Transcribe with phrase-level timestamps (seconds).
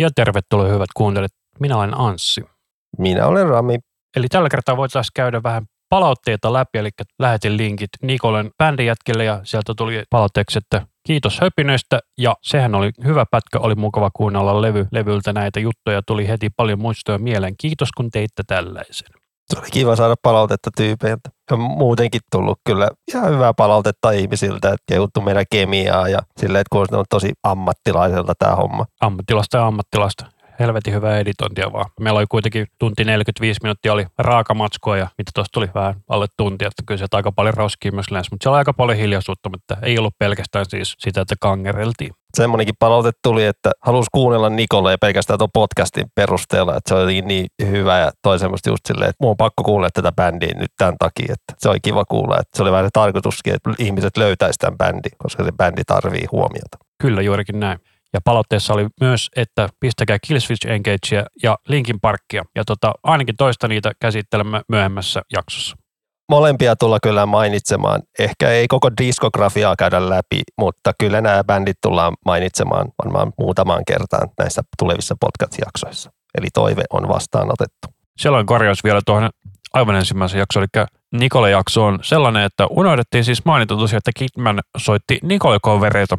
[0.00, 1.32] Ja tervetuloa hyvät kuuntelijat.
[1.58, 2.40] Minä olen Anssi.
[2.98, 3.78] Minä olen Rami.
[4.16, 9.74] Eli tällä kertaa voitaisiin käydä vähän palautteita läpi, eli lähetin linkit Nikolen bändijätkille ja sieltä
[9.76, 15.32] tuli palautteeksi, että kiitos höpinöistä ja sehän oli hyvä pätkä, oli mukava kuunnella levy, levyltä
[15.32, 17.54] näitä juttuja, tuli heti paljon muistoja mieleen.
[17.58, 19.08] Kiitos kun teitte tällaisen.
[19.52, 21.30] Se oli kiva saada palautetta tyypeiltä.
[21.50, 26.72] Ja muutenkin tullut kyllä ihan hyvää palautetta ihmisiltä, että kehuttu meidän kemiaa ja silleen, että
[26.72, 28.86] kuulostaa tosi ammattilaiselta tämä homma.
[29.00, 30.26] Ammattilasta ja ammattilasta
[30.60, 31.90] helvetin hyvää editointia vaan.
[32.00, 36.64] Meillä oli kuitenkin tunti 45 minuuttia oli raakamatskoa ja mitä tuosta tuli vähän alle tunti,
[36.64, 39.76] että kyllä sieltä aika paljon rauskia myös lähes, mutta siellä oli aika paljon hiljaisuutta, mutta
[39.82, 42.10] ei ollut pelkästään siis sitä, että kangereltiin.
[42.34, 47.22] Semmoinenkin palaute tuli, että halusi kuunnella Nikolle ja pelkästään tuon podcastin perusteella, että se oli
[47.22, 50.70] niin hyvä ja toi semmoista just silleen, että mun on pakko kuulla tätä bändiä nyt
[50.78, 54.16] tämän takia, että se oli kiva kuulla, että se oli vähän se tarkoituskin, että ihmiset
[54.16, 56.78] löytäisivät tämän bändin, koska se bändi tarvii huomiota.
[57.02, 57.78] Kyllä, juurikin näin.
[58.12, 62.44] Ja palautteessa oli myös, että pistäkää Killswitch Engagea ja Linkin Parkia.
[62.56, 65.76] Ja tota, ainakin toista niitä käsittelemme myöhemmässä jaksossa.
[66.30, 68.02] Molempia tulla kyllä mainitsemaan.
[68.18, 74.28] Ehkä ei koko diskografiaa käydä läpi, mutta kyllä nämä bändit tullaan mainitsemaan varmaan muutamaan kertaan
[74.38, 76.10] näissä tulevissa podcast-jaksoissa.
[76.38, 77.88] Eli toive on vastaanotettu.
[78.18, 79.30] Siellä on korjaus vielä tuohon
[79.72, 84.60] aivan ensimmäisen jakso, eli Nikole jakso on sellainen, että unohdettiin siis mainita tosiaan, että Kidman
[84.76, 86.18] soitti Nikole-covereita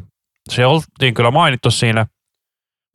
[0.50, 2.06] se oltiin kyllä mainittu siinä,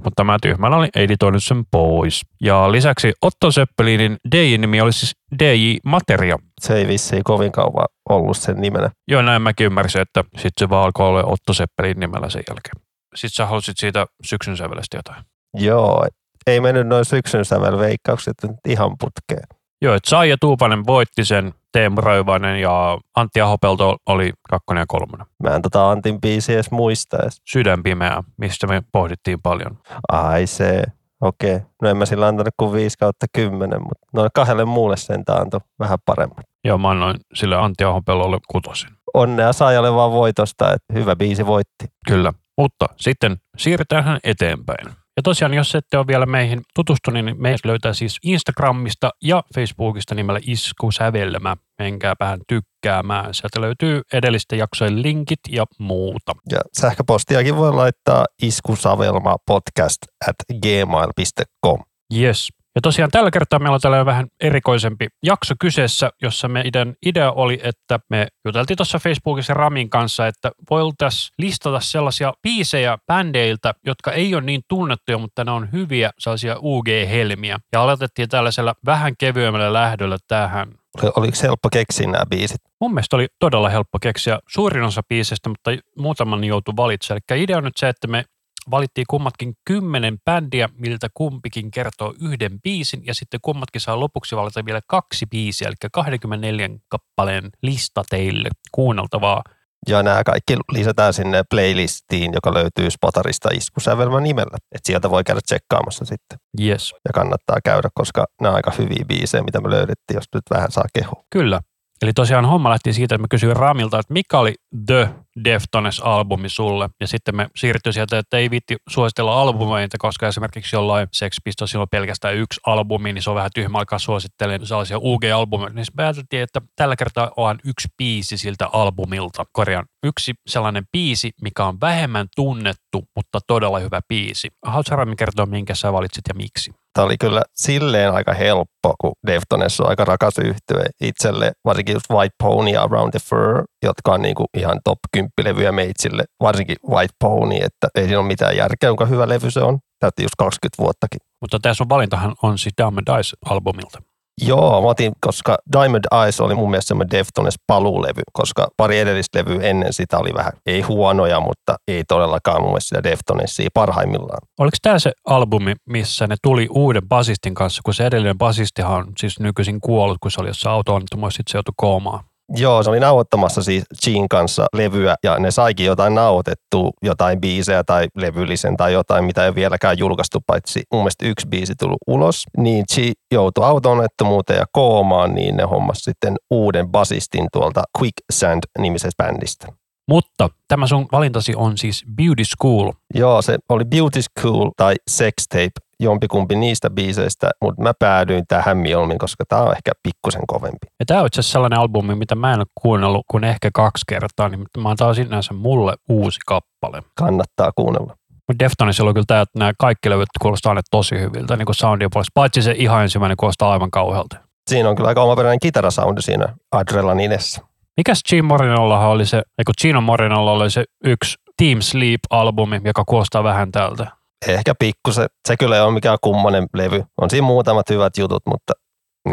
[0.04, 2.20] mutta mä tyhmänä olin editoinut sen pois.
[2.42, 6.36] Ja lisäksi Otto Seppelinin DJ-nimi oli siis DJ Materia.
[6.60, 8.90] Se ei vissiin kovin kauan ollut sen nimenä.
[9.08, 12.86] Joo, näin mäkin ymmärsin, että sitten se vaan alkoi olla Otto Seppelin nimellä sen jälkeen.
[13.14, 15.24] Sitten sä halusit siitä syksyn sävelestä jotain.
[15.54, 16.06] Joo,
[16.46, 18.34] ei mennyt noin syksyn sävelveikkaukset
[18.68, 19.46] ihan putkeen.
[19.82, 25.26] Joo, että Saija Tuupanen voitti sen, Teemu Röyvainen ja Antti Ahopelto oli kakkonen ja kolmonen.
[25.42, 27.42] Mä en tota Antin biisi edes muista edes.
[27.44, 29.78] Sydän pimeä, mistä me pohdittiin paljon.
[30.12, 30.82] Ai se,
[31.20, 31.56] okei.
[31.56, 31.68] Okay.
[31.82, 35.60] No en mä sillä antanut kuin 5 kautta 10, mutta noin kahdelle muulle sen antoi
[35.78, 36.44] vähän paremmin.
[36.64, 38.90] Joo, mä annoin sille Antti Ahopellolle kutosin.
[39.14, 41.86] Onnea Saajalle vaan voitosta, että hyvä biisi voitti.
[42.06, 45.05] Kyllä, mutta sitten siirrytään eteenpäin.
[45.16, 50.14] Ja tosiaan, jos ette ole vielä meihin tutustunut, niin meidät löytää siis Instagramista ja Facebookista
[50.14, 51.56] nimellä Iskusävelmä.
[51.78, 53.34] Menkääpähän tykkäämään.
[53.34, 56.32] Sieltä löytyy edellisten jaksojen linkit ja muuta.
[56.52, 61.80] Ja sähköpostiakin voi laittaa iskusavelma podcast at gmail.com.
[62.14, 62.48] Yes.
[62.76, 67.60] Ja tosiaan tällä kertaa meillä on tällainen vähän erikoisempi jakso kyseessä, jossa meidän idea oli,
[67.62, 74.34] että me juteltiin tuossa Facebookissa Ramin kanssa, että voitaisiin listata sellaisia biisejä bändeiltä, jotka ei
[74.34, 77.58] ole niin tunnettuja, mutta ne on hyviä sellaisia UG-helmiä.
[77.72, 80.68] Ja aloitettiin tällaisella vähän kevyemmällä lähdöllä tähän.
[81.02, 82.60] Oliko helppo keksiä nämä biisit?
[82.80, 87.20] Mun mielestä oli todella helppo keksiä suurin osa biisistä, mutta muutaman joutui valitsemaan.
[87.30, 88.24] Eli idea on nyt se, että me
[88.70, 94.64] valittiin kummatkin kymmenen bändiä, miltä kumpikin kertoo yhden biisin, ja sitten kummatkin saa lopuksi valita
[94.64, 99.42] vielä kaksi biisiä, eli 24 kappaleen lista teille kuunneltavaa.
[99.88, 104.56] Ja nämä kaikki lisätään sinne playlistiin, joka löytyy Spotarista iskusävelmän nimellä.
[104.72, 106.38] että sieltä voi käydä tsekkaamassa sitten.
[106.60, 106.94] Yes.
[107.04, 110.72] Ja kannattaa käydä, koska nämä on aika hyviä biisejä, mitä me löydettiin, jos nyt vähän
[110.72, 111.24] saa kehua.
[111.30, 111.60] Kyllä.
[112.02, 114.54] Eli tosiaan homma lähti siitä, että mä kysyin Ramilta, että mikä oli
[114.86, 115.08] The
[115.44, 116.88] Deftones-albumi sulle.
[117.00, 121.74] Ja sitten me siirtyi sieltä, että ei viitti suositella albumeita, koska esimerkiksi jollain Sex Pistols
[121.74, 125.74] on pelkästään yksi albumi, niin se on vähän tyhmä alkaa suosittelemaan sellaisia UG-albumeita.
[125.74, 129.44] Niin päätettiin, että tällä kertaa on yksi biisi siltä albumilta.
[129.52, 134.48] Korjaan, yksi sellainen biisi, mikä on vähemmän tunnettu, mutta todella hyvä biisi.
[134.66, 136.72] Haluatko Rami kertoa, minkä sä valitsit ja miksi?
[136.96, 142.10] Tämä oli kyllä silleen aika helppo, kun Deftones on aika rakas yhtye itselle, varsinkin just
[142.10, 146.76] White Pony ja Around the Fur, jotka on niinku ihan top 10 levyjä meitsille, varsinkin
[146.90, 149.78] White Pony, että ei siinä ole mitään järkeä, kuinka hyvä levy se on.
[150.00, 151.20] Täytti just 20 vuottakin.
[151.40, 154.02] Mutta tässä on valintahan on siis Diamond Eyes-albumilta.
[154.42, 159.38] Joo, mä otin, koska Diamond Eyes oli mun mielestä semmoinen Deftones paluulevy, koska pari edellistä
[159.38, 164.38] levyä ennen sitä oli vähän, ei huonoja, mutta ei todellakaan mun mielestä sitä Deftonesia parhaimmillaan.
[164.58, 169.12] Oliko tämä se albumi, missä ne tuli uuden basistin kanssa, kun se edellinen basistihan on
[169.18, 172.24] siis nykyisin kuollut, kun se oli jossain auto-onnettomuudessa, sitten se joutui koomaan?
[172.48, 177.84] Joo, se oli nauhoittamassa siis Jean kanssa levyä ja ne saikin jotain nauhoitettua, jotain biisejä
[177.84, 182.44] tai levyllisen tai jotain, mitä ei vieläkään julkaistu, paitsi mun mielestä yksi biisi tullut ulos.
[182.56, 182.98] Niin G
[183.32, 189.66] joutui autonettomuuteen ja koomaan, niin ne hommas sitten uuden basistin tuolta Quicksand-nimisestä bändistä.
[190.08, 192.92] Mutta tämä sun valintasi on siis Beauty School.
[193.14, 198.76] Joo, se oli Beauty School tai Sex Tape jompikumpi niistä biiseistä, mutta mä päädyin tähän
[198.76, 200.86] mieluummin, koska tämä on ehkä pikkusen kovempi.
[201.00, 204.48] Ja tämä on itse sellainen albumi, mitä mä en ole kuunnellut kuin ehkä kaksi kertaa,
[204.48, 207.02] niin mä oon taas sinänsä mulle uusi kappale.
[207.18, 208.16] Kannattaa kuunnella.
[208.48, 211.76] Mutta Deftonesilla on kyllä tämä, että nämä kaikki levyt kuulostaa aina tosi hyviltä, niin kuin
[211.76, 212.30] soundin puolesta.
[212.34, 214.36] Paitsi se ihan ensimmäinen kuulostaa aivan kauhealta.
[214.70, 217.66] Siinä on kyllä aika omaperäinen kitarasoundi siinä Adrenalinessa.
[217.96, 223.44] Mikäs Gene Morinollahan oli se, eikö Gino Morinolla oli se yksi Team Sleep-albumi, joka kuulostaa
[223.44, 224.06] vähän tältä.
[224.48, 225.26] Ehkä pikkusen.
[225.48, 227.04] Se kyllä ei ole mikään kummonen levy.
[227.20, 228.72] On siinä muutamat hyvät jutut, mutta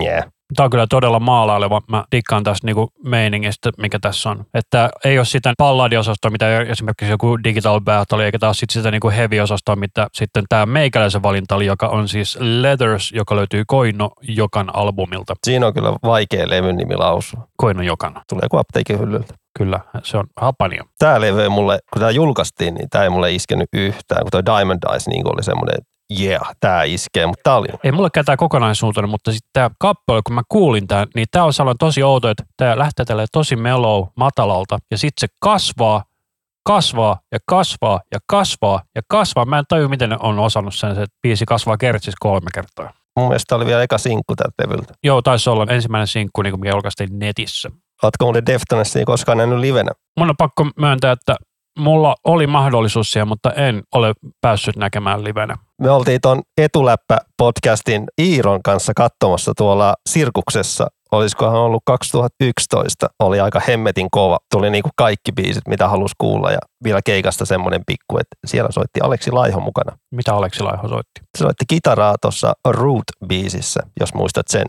[0.01, 0.23] yeah.
[0.55, 1.81] Tämä on kyllä todella maalaileva.
[1.89, 4.45] Mä dikkaan tästä niinku meiningistä, mikä tässä on.
[4.53, 9.09] Että ei ole sitä palladiosastoa, mitä esimerkiksi joku Digital Battle, eikä taas sit sitä niinku
[9.09, 14.75] heavy-osastoa, mitä sitten tämä meikäläisen valinta oli, joka on siis Leathers, joka löytyy Koino Jokan
[14.75, 15.33] albumilta.
[15.43, 17.47] Siinä on kyllä vaikea levyn nimi lausua.
[17.57, 18.21] Koino Jokan.
[18.29, 19.33] Tulee kuin apteekin hyllyltä.
[19.57, 20.83] Kyllä, se on hapanio.
[20.99, 24.21] Tämä levy mulle, kun tämä julkaistiin, niin tämä ei mulle iskenyt yhtään.
[24.21, 27.91] Kun tuo Diamond Eyes niin oli semmoinen, että yeah, tämä iskee, mutta tämä oli Ei
[27.91, 31.77] mulle tämä kokonaisuutena, mutta sitten tämä kappale, kun mä kuulin tämän, niin tämä on sellainen
[31.77, 36.03] tosi outo, että tämä lähtee tälle tosi mellow matalalta ja sitten se kasvaa,
[36.65, 39.45] kasvaa ja kasvaa ja kasvaa ja kasvaa.
[39.45, 42.93] Mä en taju, miten ne on osannut sen, että biisi kasvaa kertsis kolme kertaa.
[43.15, 44.93] Mun mielestä oli vielä eka sinkku tältä levyltä.
[45.03, 47.71] Joo, taisi olla ensimmäinen sinkku, niin kuin mikä julkaistiin netissä.
[48.03, 49.91] Ootko muuten Deftonesia koskaan nähnyt livenä?
[50.19, 51.35] Mun on pakko myöntää, että
[51.79, 55.57] mulla oli mahdollisuus siihen, mutta en ole päässyt näkemään livenä.
[55.81, 60.87] Me oltiin ton Etuläppä-podcastin Iiron kanssa katsomassa tuolla Sirkuksessa.
[61.11, 63.07] Olisikohan ollut 2011.
[63.19, 64.37] Oli aika hemmetin kova.
[64.51, 68.99] Tuli niinku kaikki biisit, mitä halusi kuulla ja vielä keikasta semmoinen pikku, että siellä soitti
[69.03, 69.97] Aleksi Laiho mukana.
[70.11, 71.21] Mitä Aleksi Laiho soitti?
[71.37, 74.65] Se soitti kitaraa tuossa Root-biisissä, jos muistat sen.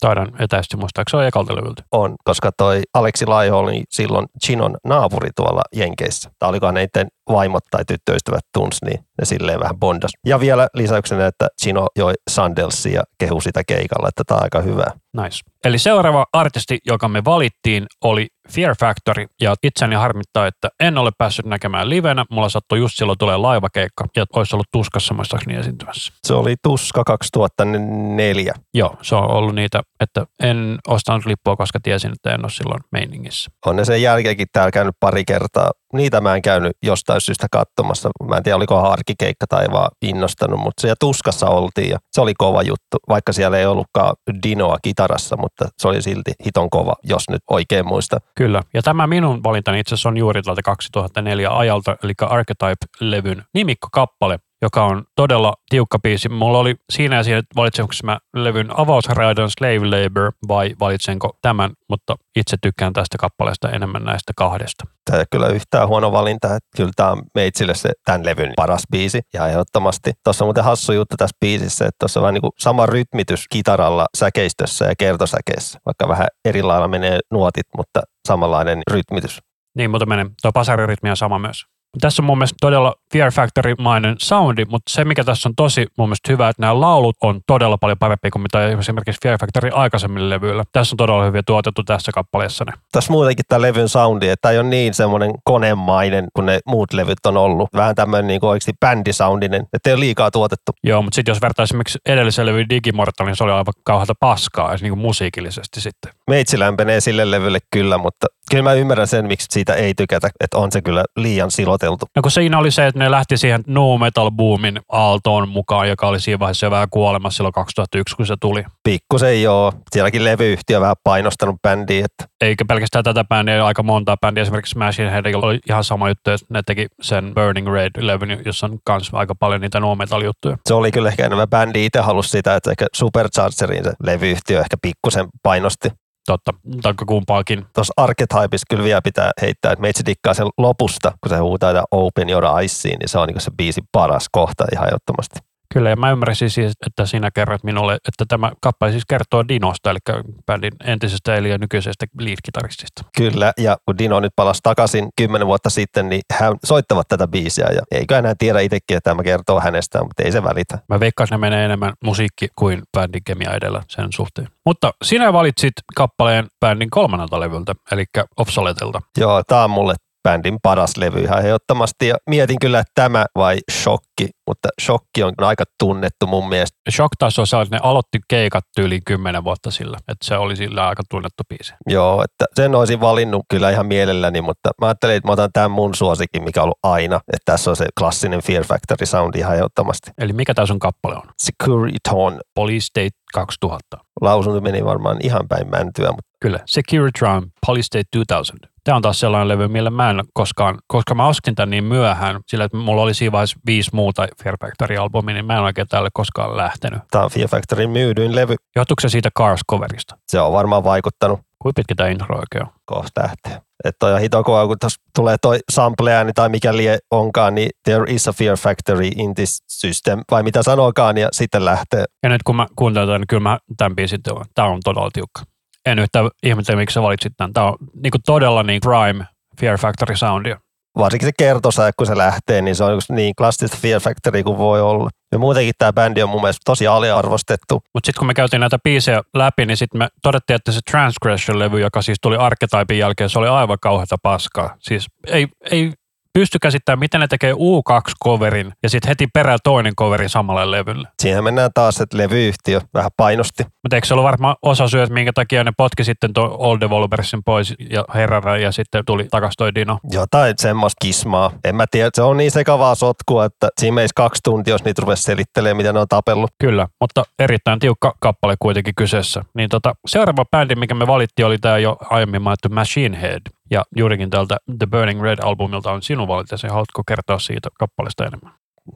[0.00, 1.82] Taidan etäisesti muistaa, se on ekalta levyltä.
[1.92, 6.30] On, koska toi Aleksi Laiho oli silloin Chinon naapuri tuolla Jenkeissä.
[6.38, 6.86] Tai olikohan ne
[7.28, 10.10] vaimot tai tyttöystävät tuns, niin ne silleen vähän bondas.
[10.26, 14.60] Ja vielä lisäyksenä, että Chino joi Sandelsia ja kehu sitä keikalla, että tämä on aika
[14.60, 14.84] hyvä.
[15.16, 15.40] Nice.
[15.64, 19.26] Eli seuraava artisti, joka me valittiin, oli Fear Factory.
[19.40, 22.24] Ja itseni harmittaa, että en ole päässyt näkemään livenä.
[22.30, 26.12] Mulla sattui just silloin tulee laivakeikka ja olisi ollut Tuskassa muistaakseni esiintymässä.
[26.26, 28.54] Se oli Tuska 2004.
[28.74, 32.80] Joo, se on ollut niitä, että en ostanut lippua, koska tiesin, että en ole silloin
[32.92, 33.50] meiningissä.
[33.66, 35.70] On ne sen jälkeenkin täällä käynyt pari kertaa.
[35.92, 38.10] Niitä mä en käynyt jostain syystä katsomassa.
[38.28, 42.34] Mä en tiedä, oliko harkikeikka tai vaan innostanut, mutta siellä Tuskassa oltiin ja se oli
[42.38, 42.96] kova juttu.
[43.08, 47.86] Vaikka siellä ei ollutkaan Dinoa kitarassa, mutta se oli silti hiton kova, jos nyt oikein
[47.86, 48.18] muista.
[48.34, 54.38] Kyllä, ja tämä minun valintani itse asiassa on juuri tältä 2004 ajalta, eli Archetype-levyn nimikkokappale,
[54.62, 56.28] joka on todella tiukka biisi.
[56.28, 62.16] Mulla oli siinä ja siinä, valitsenko mä levyn avausraidan Slave Labor vai valitsenko tämän, mutta
[62.36, 64.84] itse tykkään tästä kappaleesta enemmän näistä kahdesta.
[65.10, 68.82] Tämä ei kyllä yhtään huono valinta, että kyllä tämä on meitsille se tämän levyn paras
[68.90, 70.12] biisi ja ehdottomasti.
[70.24, 73.48] Tuossa on muuten hassu juttu tässä biisissä, että tuossa on vähän niin kuin sama rytmitys
[73.48, 79.38] kitaralla säkeistössä ja kertosäkeissä, vaikka vähän eri lailla menee nuotit, mutta samanlainen rytmitys.
[79.76, 80.26] Niin, mutta menee.
[80.42, 81.64] Tuo pasarirytmi on sama myös.
[82.00, 86.08] Tässä on mun mielestä todella Fear Factory-mainen soundi, mutta se mikä tässä on tosi mun
[86.08, 90.30] mielestä hyvä, että nämä laulut on todella paljon parempi kuin mitä esimerkiksi Fear Factory aikaisemmilla
[90.30, 90.64] levyillä.
[90.72, 92.72] Tässä on todella hyvin tuotettu tässä kappaleessa ne.
[92.92, 96.92] Tässä muutenkin tämä levyn soundi, että tämä ei ole niin semmoinen konemainen kuin ne muut
[96.92, 97.68] levyt on ollut.
[97.74, 100.72] Vähän tämmöinen niin oikeasti bändisoundinen, että ei ole liikaa tuotettu.
[100.84, 104.74] Joo, mutta sitten jos vertaa esimerkiksi edellisen levyyn Digimortal, niin se oli aivan kauheata paskaa,
[104.80, 106.12] niin kuin musiikillisesti sitten.
[106.30, 110.58] Meitsi lämpenee sille levylle kyllä, mutta kyllä mä ymmärrän sen, miksi siitä ei tykätä, että
[110.58, 111.50] on se kyllä liian
[111.86, 112.06] siloteltu.
[112.16, 116.08] No kun siinä oli se, että ne lähti siihen no metal boomin aaltoon mukaan, joka
[116.08, 118.64] oli siinä vaiheessa jo vähän kuolemassa silloin 2001, kun se tuli.
[118.84, 119.72] Pikkusen joo.
[119.92, 122.04] Sielläkin levyyhtiö vähän painostanut bändiä.
[122.04, 122.32] Että...
[122.40, 124.42] Eikä pelkästään tätä bändiä, aika monta bändiä.
[124.42, 128.78] Esimerkiksi Machine Head oli ihan sama juttu, että ne teki sen Burning Red-levyn, jossa on
[128.88, 130.56] myös aika paljon niitä no metal juttuja.
[130.66, 134.76] Se oli kyllä ehkä enemmän bändi itse halusi sitä, että ehkä Superchargerin se levyyhtiö ehkä
[134.82, 135.88] pikkusen painosti.
[136.26, 136.52] Totta,
[136.82, 137.66] taikka kumpaakin.
[137.74, 142.30] Tuossa Archetypissa kyllä vielä pitää heittää, että meitsi dikkaa sen lopusta, kun se huutaa Open
[142.30, 145.51] Your Eyesiin, niin se on niin se biisin paras kohta ihan ehdottomasti.
[145.72, 149.90] Kyllä, ja mä ymmärsin siis, että sinä kerroit minulle, että tämä kappale siis kertoo Dinosta,
[149.90, 149.98] eli
[150.46, 153.04] bändin entisestä eli nykyisestä lead-kitaristista.
[153.16, 157.66] Kyllä, ja kun Dino nyt palasi takaisin kymmenen vuotta sitten, niin hän soittavat tätä biisiä,
[157.74, 160.78] ja eikö enää tiedä itsekin, että tämä kertoo hänestä, mutta ei se välitä.
[160.88, 164.48] Mä veikkaan, että ne menee enemmän musiikki kuin bändin kemia edellä sen suhteen.
[164.66, 168.04] Mutta sinä valitsit kappaleen bändin kolmannelta levyltä, eli
[168.36, 169.00] Obsoletelta.
[169.18, 172.08] Joo, tämä on mulle bändin paras levy ihan ehdottomasti.
[172.08, 176.78] Ja mietin kyllä, että tämä vai Shokki, mutta Shokki on aika tunnettu mun mielestä.
[176.90, 180.56] Shock taas on sellainen, että ne aloitti keikat yli kymmenen vuotta sillä, että se oli
[180.56, 181.74] sillä aika tunnettu biisi.
[181.86, 185.70] Joo, että sen olisin valinnut kyllä ihan mielelläni, mutta mä ajattelin, että mä otan tämän
[185.70, 189.54] mun suosikin, mikä on ollut aina, että tässä on se klassinen Fear Factory soundi ihan
[189.54, 190.10] ehdottomasti.
[190.18, 191.22] Eli mikä tämä sun kappale on?
[191.42, 192.40] Securiton.
[192.54, 193.98] Police State 2000.
[194.20, 198.68] Lausunto meni varmaan ihan päin mäntyä, mutta Kyllä, Securitron Polystate 2000.
[198.84, 202.40] Tämä on taas sellainen levy, millä mä en koskaan, koska mä ostin tämän niin myöhään,
[202.46, 206.08] sillä että mulla oli siinä vaiheessa viisi muuta Fear Factory-albumia, niin mä en oikein tälle
[206.12, 207.02] koskaan lähtenyt.
[207.10, 208.54] Tämä on Fear Factoryn myydyin levy.
[208.76, 210.18] Johtuuko se siitä Cars-coverista?
[210.28, 211.40] Se on varmaan vaikuttanut.
[211.58, 212.72] Kuinka pitkä tämä intro oikein on?
[212.84, 213.62] Kohta lähtee.
[213.84, 217.70] Että toi on hito kova, kun tuossa tulee toi sample tai mikä lie onkaan, niin
[217.84, 222.04] there is a fear factory in this system, vai mitä sanokaan, ja sitten lähtee.
[222.22, 224.20] Ja nyt kun mä kuuntelen tämän, niin kyllä mä tämän biisin
[224.54, 225.51] Tämä on todella tiukka
[225.86, 227.52] en yhtään ihmettä, miksi sä valitsit tämän.
[227.52, 229.24] Tämä on niin kuin todella niin prime
[229.60, 230.58] Fear Factory soundia.
[230.98, 234.80] Varsinkin se kertosa, kun se lähtee, niin se on niin klassista Fear Factory kuin voi
[234.80, 235.10] olla.
[235.32, 237.82] Ja muutenkin tämä bändi on mun mielestä tosi aliarvostettu.
[237.94, 241.80] Mutta sitten kun me käytiin näitä biisejä läpi, niin sitten me todettiin, että se Transgression-levy,
[241.80, 244.76] joka siis tuli Archetypin jälkeen, se oli aivan kauheata paskaa.
[244.78, 245.92] Siis ei, ei
[246.32, 251.08] pysty käsittämään, miten ne tekee U2-coverin ja sitten heti perään toinen coveri samalle levylle.
[251.22, 253.62] Siihen mennään taas, että levyyhtiö vähän painosti.
[253.82, 256.80] Mutta eikö se ollut varmaan osa syy, että minkä takia ne potki sitten tuon Old
[256.80, 259.98] Developersin pois ja Herrera ja sitten tuli takas toi Dino?
[260.10, 261.50] Jotain semmoista kismaa.
[261.64, 265.02] En mä tiedä, se on niin sekavaa sotkua, että siinä meisi kaksi tuntia, jos niitä
[265.02, 266.50] rupesi selittelemään, miten ne on tapellut.
[266.58, 269.44] Kyllä, mutta erittäin tiukka kappale kuitenkin kyseessä.
[269.54, 273.40] Niin tota, seuraava bändi, mikä me valittiin, oli tämä jo aiemmin mainittu Machine Head.
[273.72, 276.66] Ja juurikin tältä The Burning Red-albumilta on sinun valittasi.
[276.66, 278.52] Haluatko kertoa siitä kappaleesta enemmän?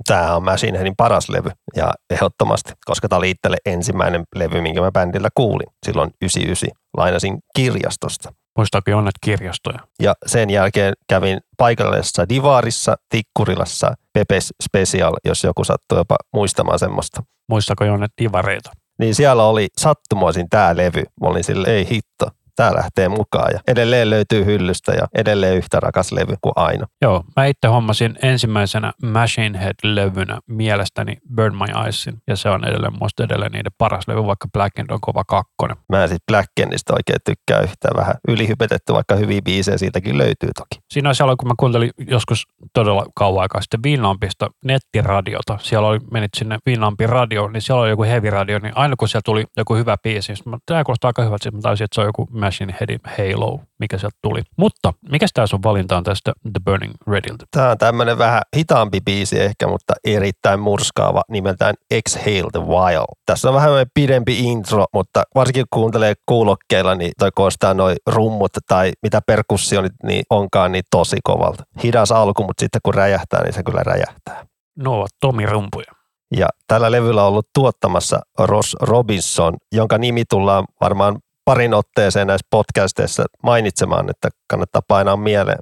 [0.06, 4.80] Tämä on Machine Headin paras levy ja ehdottomasti, koska tämä oli itselle ensimmäinen levy, minkä
[4.80, 6.68] mä bändillä kuulin silloin 99.
[6.97, 8.33] Lainasin kirjastosta.
[8.59, 9.78] Muistaako Jonnet kirjastoja?
[10.02, 17.23] Ja sen jälkeen kävin paikallisessa Divaarissa, Tikkurilassa, Pepes Special, jos joku sattuu jopa muistamaan semmoista.
[17.49, 18.71] Muistaako Jonnet Divareita?
[18.99, 21.02] Niin siellä oli sattumoisin tämä levy.
[21.21, 25.81] Mä olin sille, ei hitto, tämä lähtee mukaan ja edelleen löytyy hyllystä ja edelleen yhtä
[25.81, 26.87] rakas levy kuin aina.
[27.03, 32.99] Joo, mä itse hommasin ensimmäisenä Machine Head-levynä mielestäni Burn My Eyesin ja se on edelleen
[32.99, 35.77] muista edelleen niiden paras levy, vaikka Black End on kova kakkonen.
[35.89, 40.51] Mä en sit Black Endistä oikein tykkää yhtään vähän ylihypetetty, vaikka hyviä biisejä siitäkin löytyy
[40.57, 40.81] toki.
[40.91, 46.31] Siinä siellä, kun mä kuuntelin joskus todella kauan aikaa sitten Viinampista nettiradiota, siellä oli, menit
[46.37, 49.75] sinne Viinampin radioon, niin siellä oli joku heavy radio, niin aina kun siellä tuli joku
[49.75, 52.75] hyvä biisi, niin tämä kuulostaa aika hyvältä, että mä taisin, että se on joku Machine
[52.81, 54.43] Headin Halo, mikä sieltä tuli.
[54.57, 57.45] Mutta mikä tämä sun valinta on tästä The Burning Rediltä?
[57.50, 63.17] Tämä on tämmöinen vähän hitaampi biisi ehkä, mutta erittäin murskaava nimeltään Exhale the Wild.
[63.26, 68.53] Tässä on vähän pidempi intro, mutta varsinkin kun kuuntelee kuulokkeilla, niin toi koostaa noin rummut
[68.69, 71.65] tai mitä perkussionit niin onkaan niin tosi kovalta.
[71.83, 74.47] Hidas alku, mutta sitten kun räjähtää, niin se kyllä räjähtää.
[74.79, 75.93] No ovat Tomi Rumpuja.
[76.37, 82.47] Ja tällä levyllä on ollut tuottamassa Ross Robinson, jonka nimi tullaan varmaan parin otteeseen näissä
[82.50, 85.59] podcasteissa mainitsemaan, että kannattaa painaa mieleen.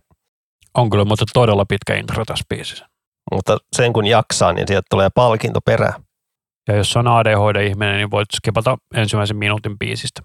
[0.75, 2.87] On kyllä mutta todella pitkä intro tässä biisissä.
[3.33, 6.03] Mutta sen kun jaksaa, niin sieltä tulee palkinto perään.
[6.69, 10.23] Ja jos on ADHD-ihminen, niin voit skipata ensimmäisen minuutin biisistä.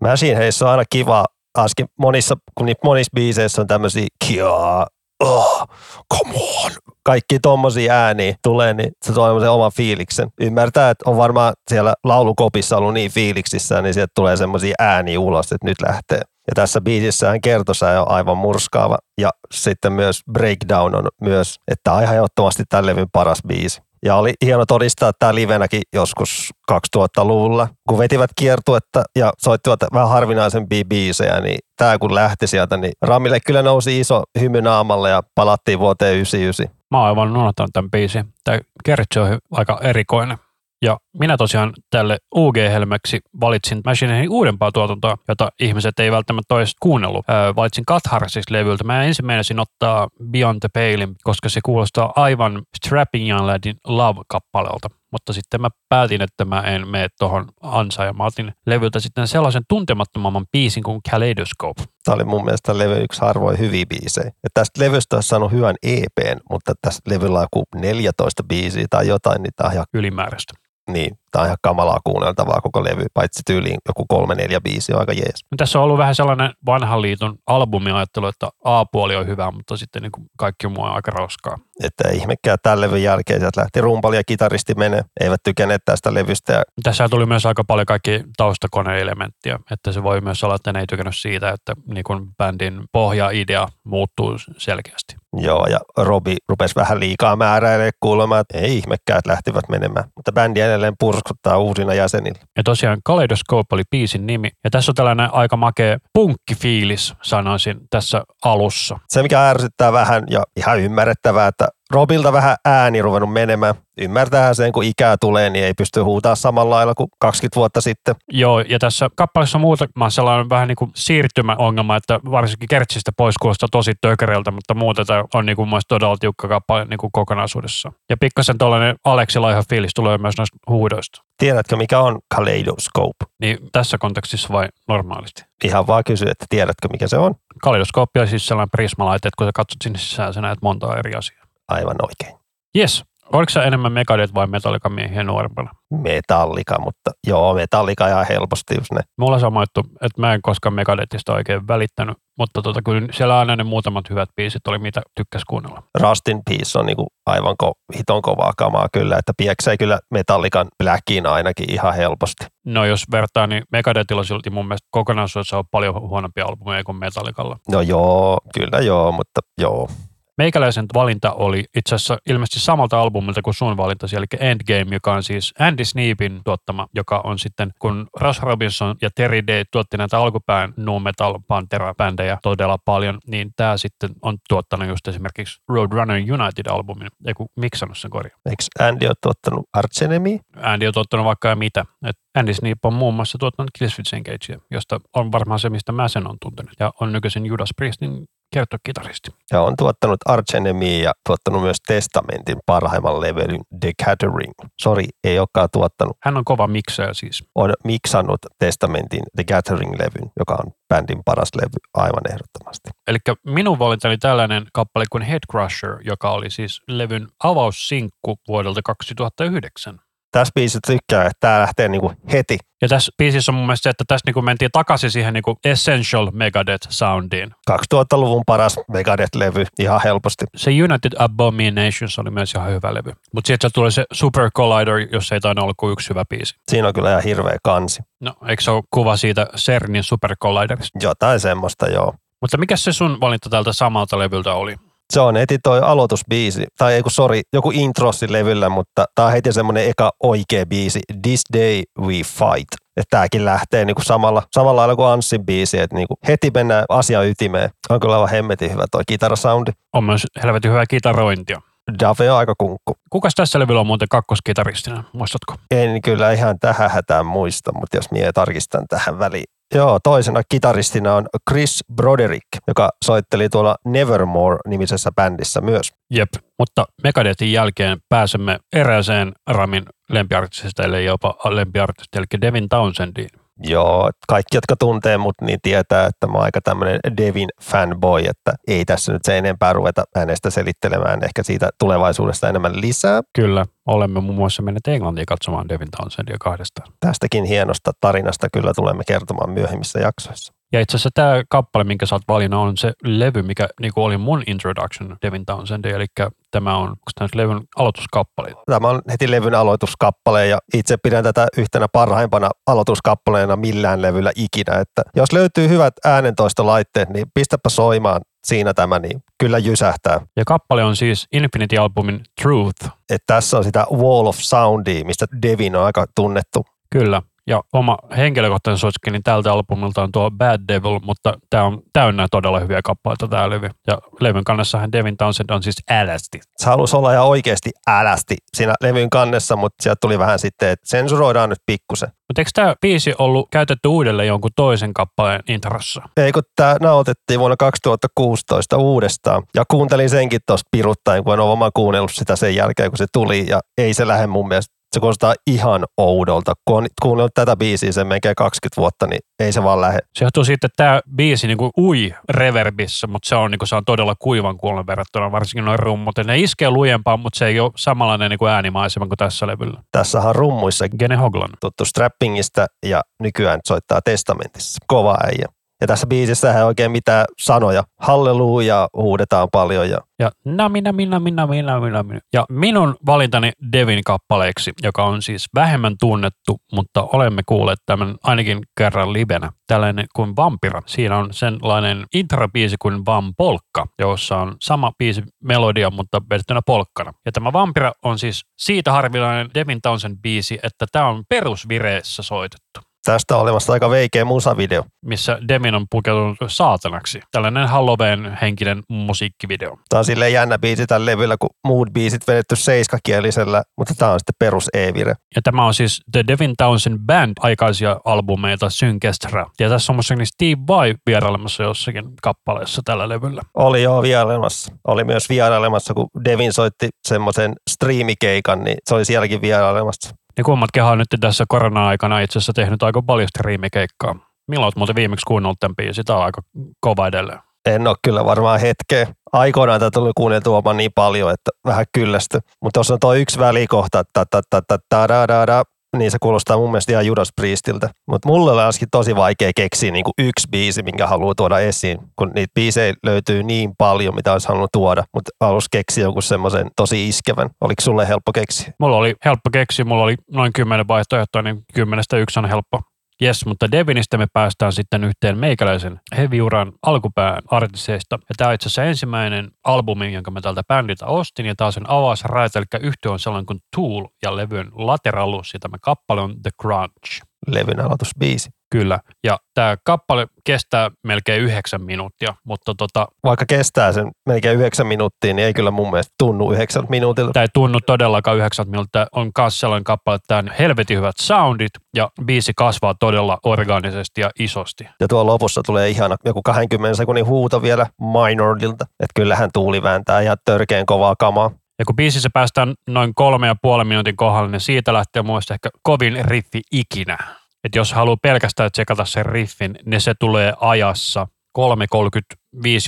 [0.00, 1.24] Machine heissä on aina kiva,
[1.58, 4.86] askin monissa, kun niissä monissa biiseissä on tämmöisiä kiaa,
[5.20, 5.68] oh,
[6.14, 6.70] come on,
[7.02, 10.28] kaikki tommosia ääniä tulee, niin se tuo semmoisen oman fiiliksen.
[10.40, 15.52] Ymmärtää, että on varmaan siellä laulukopissa ollut niin fiiliksissä, niin sieltä tulee semmoisia ääniä ulos,
[15.52, 16.20] että nyt lähtee.
[16.46, 18.98] Ja tässä biisissähän kertosää on aivan murskaava.
[19.20, 23.82] Ja sitten myös Breakdown on myös, että on ihan ehdottomasti tämän levyn paras biisi.
[24.04, 30.84] Ja oli hieno todistaa tämä livenäkin joskus 2000-luvulla, kun vetivät kiertuetta ja soittivat vähän harvinaisempia
[30.88, 35.78] biisejä, niin tämä kun lähti sieltä, niin Ramille kyllä nousi iso hymy naamalle ja palattiin
[35.78, 36.76] vuoteen 99.
[36.90, 38.24] Mä oon aivan unohtanut tämän biisin.
[38.44, 40.38] Tämä Kertsi on aika erikoinen.
[40.82, 47.24] Ja minä tosiaan tälle UG-helmeksi valitsin Machine uudempaa tuotantoa, jota ihmiset ei välttämättä olisi kuunnellut.
[47.28, 48.84] Öö, valitsin Catharsis-levyltä.
[48.84, 54.88] Mä ensin meinasin ottaa Beyond the Palein, koska se kuulostaa aivan Strapping Young Ladin Love-kappaleelta.
[55.12, 59.28] Mutta sitten mä päätin, että mä en mene tuohon ansaan ja mä otin levyltä sitten
[59.28, 61.82] sellaisen tuntemattomamman biisin kuin Kaleidoscope.
[62.04, 64.26] Tämä oli mun mielestä levy yksi harvoin hyviä biisejä.
[64.26, 69.08] Ja tästä levystä olisi saanut hyvän EPn, mutta tästä levyllä on joku 14 biisiä tai
[69.08, 70.54] jotain, niin tämä on ihan ylimääräistä.
[70.88, 75.00] Niin, tämä on ihan kamalaa kuunneltavaa koko levy, paitsi tyyliin joku kolme, neljä, biisi on
[75.00, 75.44] aika jees.
[75.50, 80.02] No, tässä on ollut vähän sellainen vanhan liiton albumiajattelu, että A-puoli on hyvä, mutta sitten
[80.02, 81.56] niin kuin kaikki muu on aika rauskaa.
[81.82, 85.02] Että ihmekään tämän levyn jälkeen sieltä lähti rumpali ja kitaristi menee.
[85.20, 86.52] Eivät tykänneet tästä levystä.
[86.52, 86.62] Ja...
[86.82, 90.86] Tässä tuli myös aika paljon kaikki taustakoneelementtiä, että se voi myös olla, että ne ei
[90.86, 95.16] tykännyt siitä, että niin kuin bändin pohja-idea muuttuu selkeästi.
[95.36, 100.04] Joo, ja Robi rupesi vähän liikaa määräilemään kuulemaan, että ei ihmekään, että lähtivät menemään.
[100.16, 102.38] Mutta bändi edelleen purskuttaa uusina jäsenillä.
[102.56, 104.50] Ja tosiaan Kaleidoscope oli biisin nimi.
[104.64, 108.98] Ja tässä on tällainen aika makea punkkifiilis, sanoisin, tässä alussa.
[109.08, 113.74] Se, mikä ärsyttää vähän ja ihan ymmärrettävää, että Robilta vähän ääni ruvennut menemään.
[114.00, 118.14] Ymmärtää sen, kun ikää tulee, niin ei pysty huutaa samalla lailla kuin 20 vuotta sitten.
[118.32, 123.34] Joo, ja tässä kappaleessa on muutama sellainen vähän niin kuin siirtymäongelma, että varsinkin Kertsistä pois
[123.38, 127.12] kuulostaa tosi tökereltä, mutta muuten tämä on niin kuin mun todella tiukka kappale niin kuin
[127.12, 127.92] kokonaisuudessa.
[128.10, 131.22] Ja pikkasen tuollainen Aleksi Laiha fiilis tulee myös noista huudoista.
[131.38, 133.24] Tiedätkö, mikä on Kaleidoscope?
[133.40, 135.42] Niin tässä kontekstissa vai normaalisti?
[135.64, 137.34] Ihan vaan kysy, että tiedätkö, mikä se on?
[137.62, 141.14] Kaleidoskooppi on siis sellainen prismalaite, että kun sä katsot sinne sisään, sä näet monta eri
[141.14, 141.43] asiaa.
[141.68, 142.40] Aivan oikein.
[142.78, 143.04] Yes.
[143.32, 145.70] Oliko sä enemmän Megadeth vai Metallica miehiä nuorempana?
[145.90, 149.00] Metallika, mutta joo, Metallika ihan helposti just ne.
[149.18, 153.38] Mulla on sama juttu, että mä en koskaan Megadethista oikein välittänyt, mutta tota, kyllä siellä
[153.38, 155.82] aina ne muutamat hyvät biisit oli, mitä tykkäs kuunnella.
[156.00, 161.26] Rustin Peace on niinku aivan ko- hiton kovaa kamaa kyllä, että pieksää kyllä Metallikan Blackiin
[161.26, 162.46] ainakin ihan helposti.
[162.66, 167.56] No jos vertaa, niin Megadethilla silti mun mielestä kokonaisuudessa on paljon huonompia albumeja kuin Metallicalla.
[167.70, 169.88] No joo, kyllä joo, mutta joo.
[170.38, 175.22] Meikäläisen valinta oli itse asiassa ilmeisesti samalta albumilta kuin sun valintasi, eli Endgame, joka on
[175.22, 180.18] siis Andy Sneapin tuottama, joka on sitten, kun Russ Robinson ja Terry Day tuotti näitä
[180.18, 187.08] alkupään nu metal Pantera-bändejä todella paljon, niin tämä sitten on tuottanut just esimerkiksi Roadrunner United-albumin,
[187.26, 188.38] ei kun miksannut sen korjaa.
[188.46, 190.38] Eikö Andy ole tuottanut Arch Enemy?
[190.62, 191.84] Andy on tuottanut vaikka ja mitä.
[192.06, 196.08] Et Andy Sneap on muun muassa tuottanut Killswitch Engagea, josta on varmaan se, mistä mä
[196.08, 196.72] sen on tuntenut.
[196.80, 198.24] Ja on nykyisin Judas Priestin
[198.54, 199.30] kertokitaristi.
[199.52, 204.52] Ja on tuottanut Arch Enemy ja tuottanut myös Testamentin parhaimman levelyn The Gathering.
[204.82, 206.16] Sori, ei olekaan tuottanut.
[206.22, 207.44] Hän on kova miksaaja siis.
[207.54, 212.90] On miksannut Testamentin The Gathering-levyn, joka on bändin paras levy aivan ehdottomasti.
[213.08, 220.00] Eli minun valintani tällainen kappale kuin Head Crusher, joka oli siis levyn avaussinkku vuodelta 2009.
[220.34, 222.58] Tässä biisissä tykkää, että tämä lähtee niinku heti.
[222.82, 226.30] Ja tässä biisissä on mun mielestä se, että tässä niinku mentiin takaisin siihen niinku Essential
[226.32, 227.50] Megadeth soundiin.
[227.70, 230.44] 2000-luvun paras Megadeth-levy ihan helposti.
[230.56, 233.12] Se United Abominations oli myös ihan hyvä levy.
[233.34, 236.54] Mutta sitten tulee se Super Collider, jos ei taina olla kuin yksi hyvä biisi.
[236.70, 238.02] Siinä on kyllä ihan hirveä kansi.
[238.20, 240.98] No, eikö se ole kuva siitä CERNin Super Colliderista?
[241.02, 242.14] Jotain semmoista, joo.
[242.40, 244.76] Mutta mikä se sun valinta tältä samalta levyltä oli?
[245.12, 249.32] Se on heti toi aloitusbiisi, tai ei kun sori, joku introssi levyllä, mutta tää on
[249.32, 252.68] heti semmonen eka oikea biisi, This Day We Fight.
[252.96, 257.26] Että tääkin lähtee niinku samalla, samalla lailla kuin Anssin biisi, että niinku heti mennään asian
[257.26, 257.70] ytimeen.
[257.90, 259.70] On kyllä aivan hemmetin hyvä toi kitarasoundi.
[259.92, 261.60] On myös helvetin hyvä kitarointia.
[262.00, 262.94] Dave on aika kunkku.
[263.10, 265.54] Kukas tässä levyllä on muuten kakkoskitaristina, muistatko?
[265.70, 269.53] En kyllä ihan tähän hätään muista, mutta jos mie tarkistan tähän väliin.
[269.74, 275.92] Joo, toisena kitaristina on Chris Broderick, joka soitteli tuolla Nevermore-nimisessä bändissä myös.
[276.10, 283.43] Jep, mutta Megadethin jälkeen pääsemme erääseen Ramin lempiartistista, eli jopa lempiartistista, eli Devin Townsendiin.
[283.62, 288.52] Joo, kaikki, jotka tuntee mut, niin tietää, että mä oon aika tämmöinen Devin fanboy, että
[288.68, 293.22] ei tässä nyt se enempää ruveta hänestä selittelemään ehkä siitä tulevaisuudesta enemmän lisää.
[293.32, 296.92] Kyllä, olemme muun muassa menneet Englantiin katsomaan Devin Townsendia kahdestaan.
[297.00, 300.52] Tästäkin hienosta tarinasta kyllä tulemme kertomaan myöhemmissä jaksoissa.
[300.74, 304.18] Ja itse asiassa tämä kappale, minkä sä oot valinnut, on se levy, mikä niinku oli
[304.18, 306.06] mun introduction Devin Townsendiin, eli
[306.50, 308.54] tämä on onko tämä levyn aloituskappale.
[308.66, 314.78] Tämä on heti levyn aloituskappale ja itse pidän tätä yhtenä parhaimpana aloituskappaleena millään levyllä ikinä.
[314.78, 320.20] Että jos löytyy hyvät äänentoistolaitteet, niin pistäpä soimaan siinä tämä, niin kyllä jysähtää.
[320.36, 322.86] Ja kappale on siis Infinity-albumin Truth.
[323.10, 326.64] Että tässä on sitä Wall of Soundia, mistä Devin on aika tunnettu.
[326.90, 327.22] Kyllä.
[327.46, 332.26] Ja oma henkilökohtainen suosikki niin tältä albumilta on tuo Bad Devil, mutta tämä on täynnä
[332.30, 333.68] todella hyviä kappaleita tämä levy.
[333.86, 336.40] Ja levyn kannessahan Devin Townsend on siis älästi.
[336.56, 340.88] Se halusi olla ihan oikeasti älästi siinä levyn kannessa, mutta sieltä tuli vähän sitten, että
[340.88, 342.08] sensuroidaan nyt pikkusen.
[342.08, 346.02] Mutta eikö tämä biisi ollut käytetty uudelleen jonkun toisen kappaleen introssa?
[346.16, 351.52] Ei kun tämä nautettiin vuonna 2016 uudestaan ja kuuntelin senkin tuosta piruttaen, kun en ole
[351.52, 355.00] oma kuunnellut sitä sen jälkeen, kun se tuli ja ei se lähde mun mielestä se
[355.00, 356.52] kuulostaa ihan oudolta.
[356.64, 359.98] Kun on kuunnellut tätä biisiä sen melkein 20 vuotta, niin ei se vaan lähde.
[360.18, 363.84] Se johtuu siitä, että tämä biisi niinku ui reverbissä, mutta se on, niinku, se on
[363.84, 366.14] todella kuivan kuulen verrattuna, varsinkin noin rummut.
[366.24, 369.82] Ne iskee lujempaa, mutta se ei ole samanlainen niinku äänimaisema kuin tässä levyllä.
[369.92, 371.50] Tässä on rummuissa Gene Hoglan.
[371.60, 374.78] tuttu Strappingista ja nykyään soittaa Testamentissa.
[374.86, 375.46] Kova äijä.
[375.84, 377.84] Ja tässä biisissä ei oikein mitään sanoja.
[378.00, 382.18] Halleluja huudetaan paljon ja Ja nami, nami, nami, nami, nami, nami.
[382.32, 388.58] Ja minun valintani Devin kappaleeksi, joka on siis vähemmän tunnettu, mutta olemme kuulleet tämän ainakin
[388.78, 389.50] kerran livenä.
[389.66, 390.82] Tällainen kuin Vampira.
[390.86, 397.12] Siinä on sellainen introbiisi kuin Vampolkka, jossa on sama biisi melodia, mutta vedettynä polkkana.
[397.26, 402.93] Ja tämä Vampira on siis siitä harvinainen Devin Townsend biisi, että tämä on perusvireessä soitettu.
[403.04, 404.84] Tästä on olemassa aika veikeä musavideo.
[405.06, 407.20] missä Demin on pukeutunut saatanaksi.
[407.30, 409.78] Tällainen Halloween-henkinen musiikkivideo.
[409.88, 414.20] Tämä on silleen jännä biisi tällä levyllä, kun muut biisit vedetty seiskakielisellä, mutta tämä on
[414.20, 415.14] sitten perus E-vire.
[415.36, 419.46] Ja tämä on siis The Devin Townsend Band aikaisia albumeita Synkestra.
[419.60, 423.42] Ja tässä on muistaakseni Steve Vai vierailemassa jossakin kappaleessa tällä levyllä.
[423.54, 424.72] Oli jo vierailemassa.
[424.88, 430.14] Oli myös vierailemassa, kun Devin soitti semmoisen striimikeikan, niin se oli sielläkin vierailemassa.
[430.38, 434.14] Ja kummatkin on nyt tässä korona-aikana itse asiassa tehnyt aika paljon striimikeikkaa.
[434.48, 436.04] Milloin olet muuten viimeksi kuunnellut tämän biisin?
[436.04, 436.42] Tämä on aika
[436.80, 437.38] kova edelleen.
[437.66, 439.06] En ole kyllä varmaan hetkeä.
[439.32, 442.40] Aikoinaan tätä tuli kuunneltua niin paljon, että vähän kyllästy.
[442.62, 445.64] Mutta tuossa on tuo yksi välikohta, ta, ta, ta, ta, ta, da, da, da,
[445.98, 447.90] niin se kuulostaa mun mielestä ihan Judas Priestiltä.
[448.06, 452.52] Mutta mulle olisikin tosi vaikea keksiä niinku yksi biisi, minkä haluaa tuoda esiin, kun niitä
[452.54, 455.04] biisejä löytyy niin paljon, mitä olisi halunnut tuoda.
[455.14, 457.50] Mutta halusi keksiä jonkun semmoisen tosi iskevän.
[457.60, 458.72] Oliko sulle helppo keksiä?
[458.78, 462.80] Mulla oli helppo keksiä, mulla oli noin kymmenen vaihtoehtoa, niin kymmenestä yksi on helppo.
[463.24, 468.18] Yes, mutta Devinistä me päästään sitten yhteen meikäläisen heavy-uran alkupään artisteista.
[468.28, 471.72] Ja tämä on itse asiassa ensimmäinen albumi, jonka mä tältä bändiltä ostin, ja tämä on
[471.72, 476.42] sen avausraita, eli yhtiö on sellainen kuin Tool ja levyn Lateralus, ja tämä kappale on
[476.42, 477.22] The Crunch.
[477.46, 478.50] Levyn aloitusbiisi.
[478.74, 484.86] Kyllä, ja tämä kappale kestää melkein yhdeksän minuuttia, mutta tota, Vaikka kestää sen melkein yhdeksän
[484.86, 487.32] minuuttia, niin ei kyllä mun mielestä tunnu yhdeksän minuutilta.
[487.32, 489.06] tämä ei tunnu todellakaan yhdeksän minuuttia.
[489.12, 494.20] On myös sellainen kappale, että tämä on helvetin hyvät soundit, ja biisi kasvaa todella organisesti
[494.20, 494.88] ja isosti.
[495.00, 498.84] Ja tuolla lopussa tulee ihana joku 20 sekunnin huuto vielä Minorilta.
[498.84, 501.50] Että kyllähän tuuli vääntää ihan törkeen kovaa kamaa.
[501.78, 505.68] Ja kun biisissä päästään noin kolme ja puolen minuutin kohdalle, niin siitä lähtee mielestä ehkä
[505.82, 507.18] kovin riffi ikinä.
[507.64, 511.26] Että jos haluaa pelkästään tsekata sen riffin, niin se tulee ajassa
[511.58, 511.66] 3.35,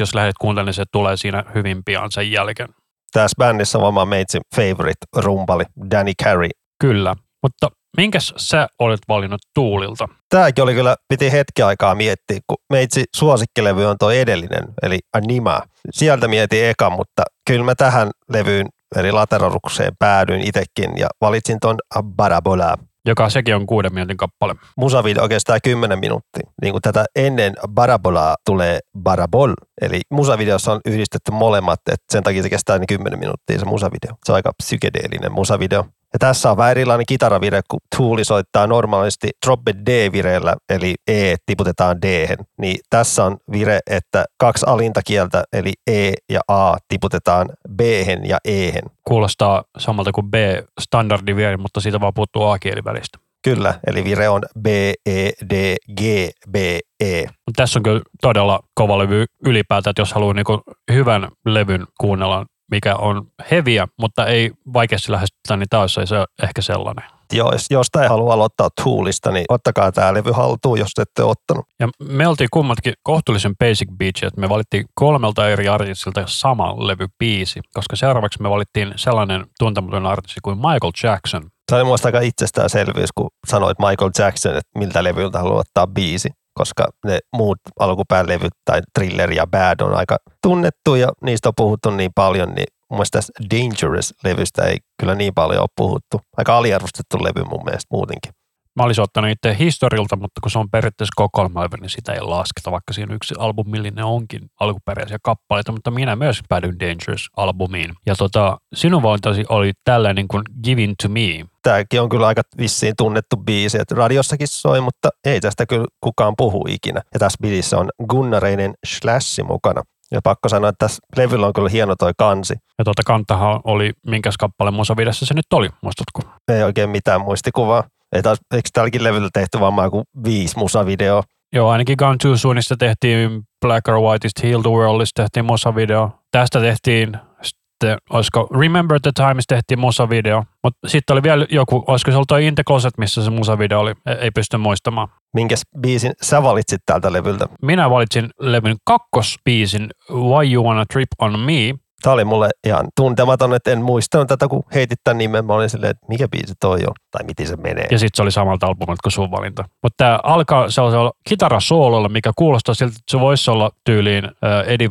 [0.00, 2.68] jos lähdet kuuntelemaan, niin se tulee siinä hyvin pian sen jälkeen.
[3.12, 6.48] Tässä bändissä on varmaan meitsin favorite rumpali, Danny Carey.
[6.80, 10.08] Kyllä, mutta minkäs sä olet valinnut Tuulilta?
[10.28, 15.60] Tämäkin oli kyllä, piti hetki aikaa miettiä, kun meitsi suosikkilevy on tuo edellinen, eli Anima.
[15.90, 21.76] Sieltä mietin eka, mutta kyllä mä tähän levyyn, eli laterarukseen päädyin itsekin ja valitsin ton
[22.02, 22.74] Barabola.
[23.06, 24.54] Joka sekin on kuuden minuutin kappale.
[24.76, 26.50] Musavideo kestää 10 minuuttia.
[26.62, 29.52] Niin kuin tätä ennen Barabolaa tulee Barabol.
[29.80, 34.16] Eli musavideossa on yhdistetty molemmat, että sen takia se kestää niin 10 minuuttia se musavideo.
[34.24, 35.84] Se on aika psykedeellinen musavideo.
[36.12, 42.02] Ja tässä on vähän erilainen kitaravire, kun Tuuli soittaa normaalisti droppe D-vireellä, eli E tiputetaan
[42.02, 47.80] d Niin tässä on vire, että kaksi alinta kieltä, eli E ja A tiputetaan b
[48.24, 48.72] ja e
[49.04, 53.18] Kuulostaa samalta kuin B-standardi vielä, mutta siitä vaan puuttuu A-kieli välistä.
[53.44, 54.66] Kyllä, eli vire on B,
[55.06, 56.02] E, D, G,
[56.50, 56.56] B,
[57.00, 57.24] E.
[57.56, 62.96] Tässä on kyllä todella kova levy ylipäätään, että jos haluaa niinku hyvän levyn kuunnella, mikä
[62.96, 67.04] on heviä, mutta ei vaikeasti lähestytä, niin tämä olisi se ehkä sellainen.
[67.32, 71.64] Joo, jos jostain haluaa aloittaa Toolista, niin ottakaa tämä levy haltuun, jos ette ottanut.
[71.80, 77.60] Ja me oltiin kummatkin kohtuullisen basic beach, että me valittiin kolmelta eri artistilta sama levybiisi,
[77.74, 81.42] koska seuraavaksi me valittiin sellainen tuntematon artisti kuin Michael Jackson.
[81.70, 86.28] Se oli muista aika itsestäänselvyys, kun sanoit Michael Jackson, että miltä levyltä haluaa ottaa biisi,
[86.58, 91.90] koska ne muut alkupäänlevyt tai Thriller ja Bad on aika tunnettu ja niistä on puhuttu
[91.90, 96.20] niin paljon, niin mun mielestä tästä Dangerous-levystä ei kyllä niin paljon ole puhuttu.
[96.36, 98.32] Aika aliarvostettu levy mun mielestä muutenkin.
[98.76, 102.70] Mä olisin ottanut itse historialta, mutta kun se on periaatteessa kokoelmalevy, niin sitä ei lasketa,
[102.70, 107.94] vaikka siinä yksi albumillinen onkin alkuperäisiä kappaleita, mutta minä myös päädyin Dangerous-albumiin.
[108.06, 111.46] Ja tota, sinun valintasi oli tällainen kuin Giving to Me.
[111.62, 116.34] Tämäkin on kyllä aika vissiin tunnettu biisi, että radiossakin soi, mutta ei tästä kyllä kukaan
[116.38, 117.02] puhu ikinä.
[117.14, 119.82] Ja tässä biisissä on Gunnareinen Slashi mukana.
[120.10, 122.54] Ja pakko sanoa, että tässä levyllä on kyllä hieno toi kansi.
[122.78, 126.22] Ja tuota kantahan oli, minkäs kappaleen musavideossa se nyt oli, muistatko?
[126.48, 127.84] Ei oikein mitään muistikuvaa.
[128.12, 131.22] Ei taas, eikö tälläkin levyllä tehty vaan joku viisi musavideoa?
[131.52, 136.10] Joo, ainakin Gun Too Soonista tehtiin Black or Whiteista, Heal the Worldista tehtiin musavideo.
[136.30, 140.44] Tästä tehtiin sitten, olisiko Remember the Times tehtiin musavideo.
[140.62, 143.80] Mutta sitten oli vielä joku, olisiko se ollut toi In the Closet, missä se musavideo
[143.80, 145.08] oli, ei, ei pysty muistamaan.
[145.34, 147.46] Minkäs biisin sä valitsit tältä levyltä?
[147.62, 151.74] Minä valitsin levyn kakkosbiisin Why You Wanna Trip On Me,
[152.06, 155.46] Tämä oli mulle ihan tuntematon, että en muistanut tätä, kun heitit tämän nimen.
[155.46, 157.86] Mä olin silleen, että mikä biisi toi on, tai miten se menee.
[157.90, 159.64] Ja sitten se oli samalta albumilta kuin sun valinta.
[159.82, 164.32] Mutta tämä alkaa sellaisella kitarasoololla, mikä kuulostaa siltä, että se voisi olla tyyliin äh,
[164.66, 164.88] Eddie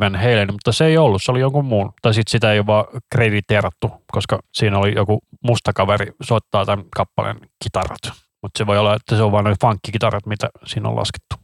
[0.52, 1.92] mutta se ei ollut, se oli jonkun muun.
[2.02, 6.84] Tai sitten sitä ei ole vaan krediteerattu, koska siinä oli joku musta kaveri soittaa tämän
[6.96, 8.18] kappaleen kitarat.
[8.42, 11.35] Mutta se voi olla, että se on vain noin funkkikitarat, mitä siinä on laskettu.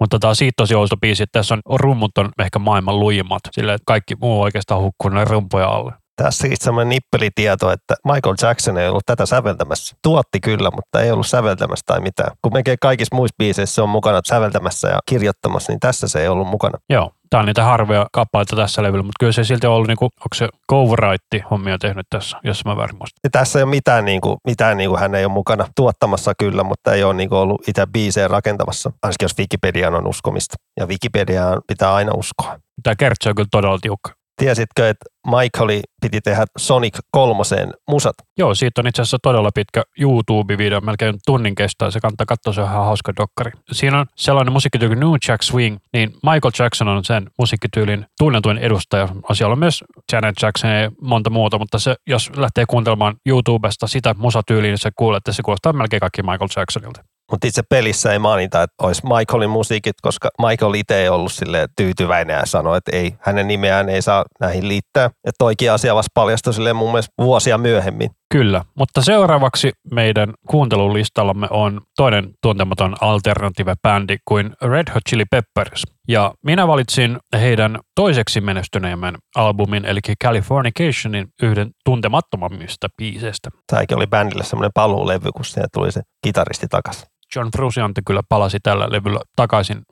[0.00, 3.78] Mutta tämä siitä tosi outo biisi, että tässä on rummut on ehkä maailman lujimmat, sillä
[3.86, 5.92] kaikki muu oikeastaan hukkuu ne rumpuja alle.
[6.22, 9.96] Tässä on semmoinen nippelitieto, että Michael Jackson ei ollut tätä säveltämässä.
[10.02, 12.30] Tuotti kyllä, mutta ei ollut säveltämässä tai mitään.
[12.42, 16.28] Kun melkein kaikissa muissa biiseissä se on mukana säveltämässä ja kirjoittamassa, niin tässä se ei
[16.28, 16.78] ollut mukana.
[16.90, 19.96] Joo, Tämä on niitä harvoja kappaleita tässä levyllä, mutta kyllä se silti on ollut, niin
[19.96, 23.20] kuin, onko se Coverright hommia tehnyt tässä, jos mä väärin muistan.
[23.24, 26.32] Ja tässä ei ole mitään, niin kuin, mitään niin kuin hän ei ole mukana tuottamassa
[26.38, 30.56] kyllä, mutta ei ole niin kuin ollut itse biisejä rakentamassa, ainakin jos Wikipediaan on uskomista.
[30.80, 32.58] Ja Wikipediaan pitää aina uskoa.
[32.82, 34.19] Tämä kertsi on kyllä todella tiukka.
[34.40, 38.14] Tiesitkö, että Michaeli piti tehdä Sonic kolmoseen musat?
[38.38, 41.90] Joo, siitä on itse asiassa todella pitkä YouTube-video, melkein tunnin kestää.
[41.90, 43.50] Se kannattaa katsoa, se on ihan hauska dokkari.
[43.72, 49.08] Siinä on sellainen musiikkityyli New Jack Swing, niin Michael Jackson on sen musiikkityylin tunnetuin edustaja.
[49.32, 54.14] Siellä on myös Janet Jackson ja monta muuta, mutta se, jos lähtee kuuntelemaan YouTubesta sitä
[54.18, 57.09] musatyyliä, niin se kuulee, että se kuulostaa melkein kaikki Michael Jacksonilta.
[57.30, 61.66] Mutta itse pelissä ei mainita, että olisi Michaelin musiikit, koska Michael itse ei ollut sille
[61.76, 65.10] tyytyväinen ja sanoi, että ei, hänen nimeään ei saa näihin liittää.
[65.26, 68.10] Ja toikin asia vasta paljastui sille mun mielestä vuosia myöhemmin.
[68.32, 75.82] Kyllä, mutta seuraavaksi meidän kuuntelulistallamme on toinen tuntematon alternative-bändi kuin Red Hot Chili Peppers.
[76.08, 83.50] Ja minä valitsin heidän toiseksi menestyneimmän albumin, eli Californicationin yhden tuntemattomammista biiseistä.
[83.66, 87.08] Tämäkin oli bändille semmoinen paluulevy, kun siihen tuli se kitaristi takaisin.
[87.36, 89.82] John Frusciante kyllä palasi tällä levyllä takaisin,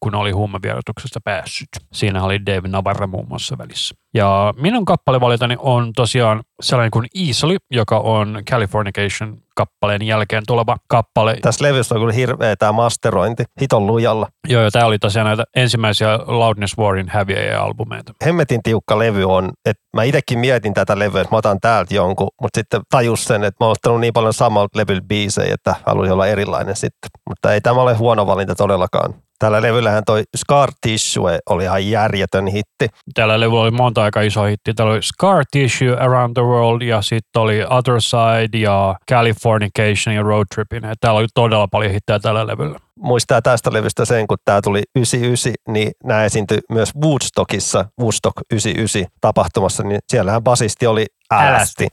[0.00, 1.68] kun oli huumevierotuksesta päässyt.
[1.92, 3.94] Siinä oli Dave Navarra muun muassa välissä.
[4.14, 11.38] Ja minun kappalevalitani on tosiaan sellainen kuin Easily, joka on Californication kappaleen jälkeen tuleva kappale.
[11.42, 14.28] Tässä levyssä on kyllä hirveä tämä masterointi, hiton lujalla.
[14.48, 18.12] Joo, ja tämä oli tosiaan näitä ensimmäisiä Loudness Warin häviäjä-albumeita.
[18.26, 22.28] Hemmetin tiukka levy on, että mä itsekin mietin tätä levyä, että mä otan täältä jonkun,
[22.42, 26.12] mutta sitten tajus sen, että mä oon ottanut niin paljon samalta levyltä biisejä, että haluaisin
[26.12, 27.10] olla erilainen sitten.
[27.28, 29.14] Mutta ei tämä ole huono valinta todellakaan.
[29.44, 32.86] Tällä levyllähän toi Scar Tissue oli ihan järjetön hitti.
[33.14, 34.74] Tällä levyllä oli monta aika iso hitti.
[34.74, 40.22] Täällä oli Scar Tissue Around the World ja sitten oli Other Side ja Californication ja
[40.22, 40.82] Road Trippin.
[41.00, 42.78] Täällä oli todella paljon hittejä tällä levyllä.
[42.96, 49.12] Muistaa tästä levystä sen, kun tämä tuli 99, niin nämä esiintyi myös Woodstockissa, Woodstock 99
[49.20, 51.88] tapahtumassa, niin siellähän basisti oli äästi.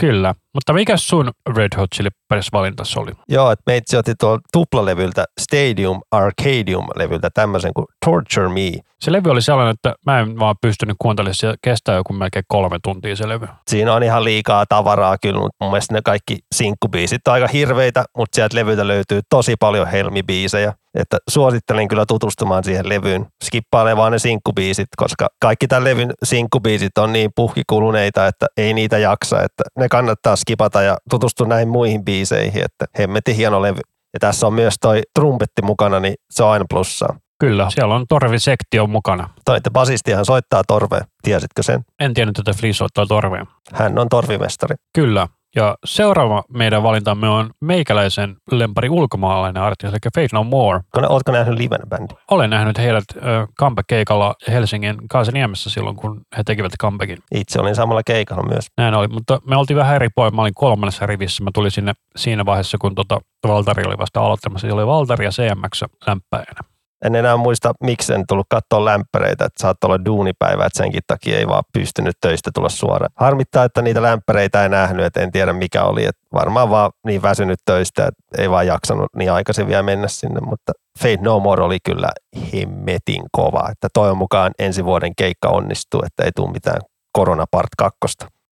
[0.00, 3.12] Kyllä, mutta mikä sun Red Hot Chili Peppers valintas oli?
[3.28, 8.70] Joo, että meitsi otti tuolta tuplalevyltä Stadium Arcadium-levyltä tämmöisen kuin Torture Me.
[9.00, 12.78] Se levy oli sellainen, että mä en vaan pystynyt kuuntelemaan, se kestää joku melkein kolme
[12.82, 13.46] tuntia se levy.
[13.70, 18.04] Siinä on ihan liikaa tavaraa kyllä, mutta mun mielestä ne kaikki sinkkubiisit on aika hirveitä,
[18.16, 20.72] mutta sieltä levyltä löytyy tosi paljon helmibiisejä.
[20.98, 23.26] Että suosittelen kyllä tutustumaan siihen levyyn.
[23.44, 28.98] Skippailee vaan ne sinkkubiisit, koska kaikki tämän levyn sinkkubiisit on niin puhkikuluneita, että ei niitä
[28.98, 29.42] jaksa.
[29.42, 33.80] Että ne kannattaa skipata ja tutustua näihin muihin biiseihin, että hemmetin hieno levy.
[34.12, 37.16] Ja tässä on myös toi trumpetti mukana, niin se on aina plussaa.
[37.38, 39.28] Kyllä, siellä on torvisektio mukana.
[39.44, 41.84] Toi, että basistihan soittaa torvea, tiesitkö sen?
[42.00, 43.46] En tiennyt, että Flea soittaa torvea.
[43.72, 44.74] Hän on torvimestari.
[44.94, 50.80] Kyllä, ja seuraava meidän valintamme on meikäläisen lempari ulkomaalainen artisti, eli Faith No More.
[50.96, 52.14] Oletko nähnyt liven bändi?
[52.30, 53.22] Olen nähnyt heidät äh,
[53.60, 57.18] comeback-keikalla Helsingin Kaasaniemessä silloin, kun he tekivät comebackin.
[57.34, 58.66] Itse olin samalla keikalla myös.
[58.78, 60.32] Näin oli, mutta me oltiin vähän eri pois.
[60.32, 61.44] Mä olin kolmannessa rivissä.
[61.44, 64.68] Mä tulin sinne siinä vaiheessa, kun tota, Valtari oli vasta aloittamassa.
[64.68, 66.71] Se oli Valtari ja CMX lämpäjänä
[67.04, 71.38] en enää muista, miksi en tullut katsoa lämpäreitä, että saattoi olla duunipäivä, että senkin takia
[71.38, 73.12] ei vaan pystynyt töistä tulla suoraan.
[73.16, 77.22] Harmittaa, että niitä lämpäreitä ei nähnyt, että en tiedä mikä oli, että varmaan vaan niin
[77.22, 81.62] väsynyt töistä, että ei vaan jaksanut niin aikaisin vielä mennä sinne, mutta Fade No More
[81.62, 82.08] oli kyllä
[82.52, 86.80] hemmetin kova, että toivon mukaan ensi vuoden keikka onnistuu, että ei tule mitään
[87.12, 87.98] Korona Part 2.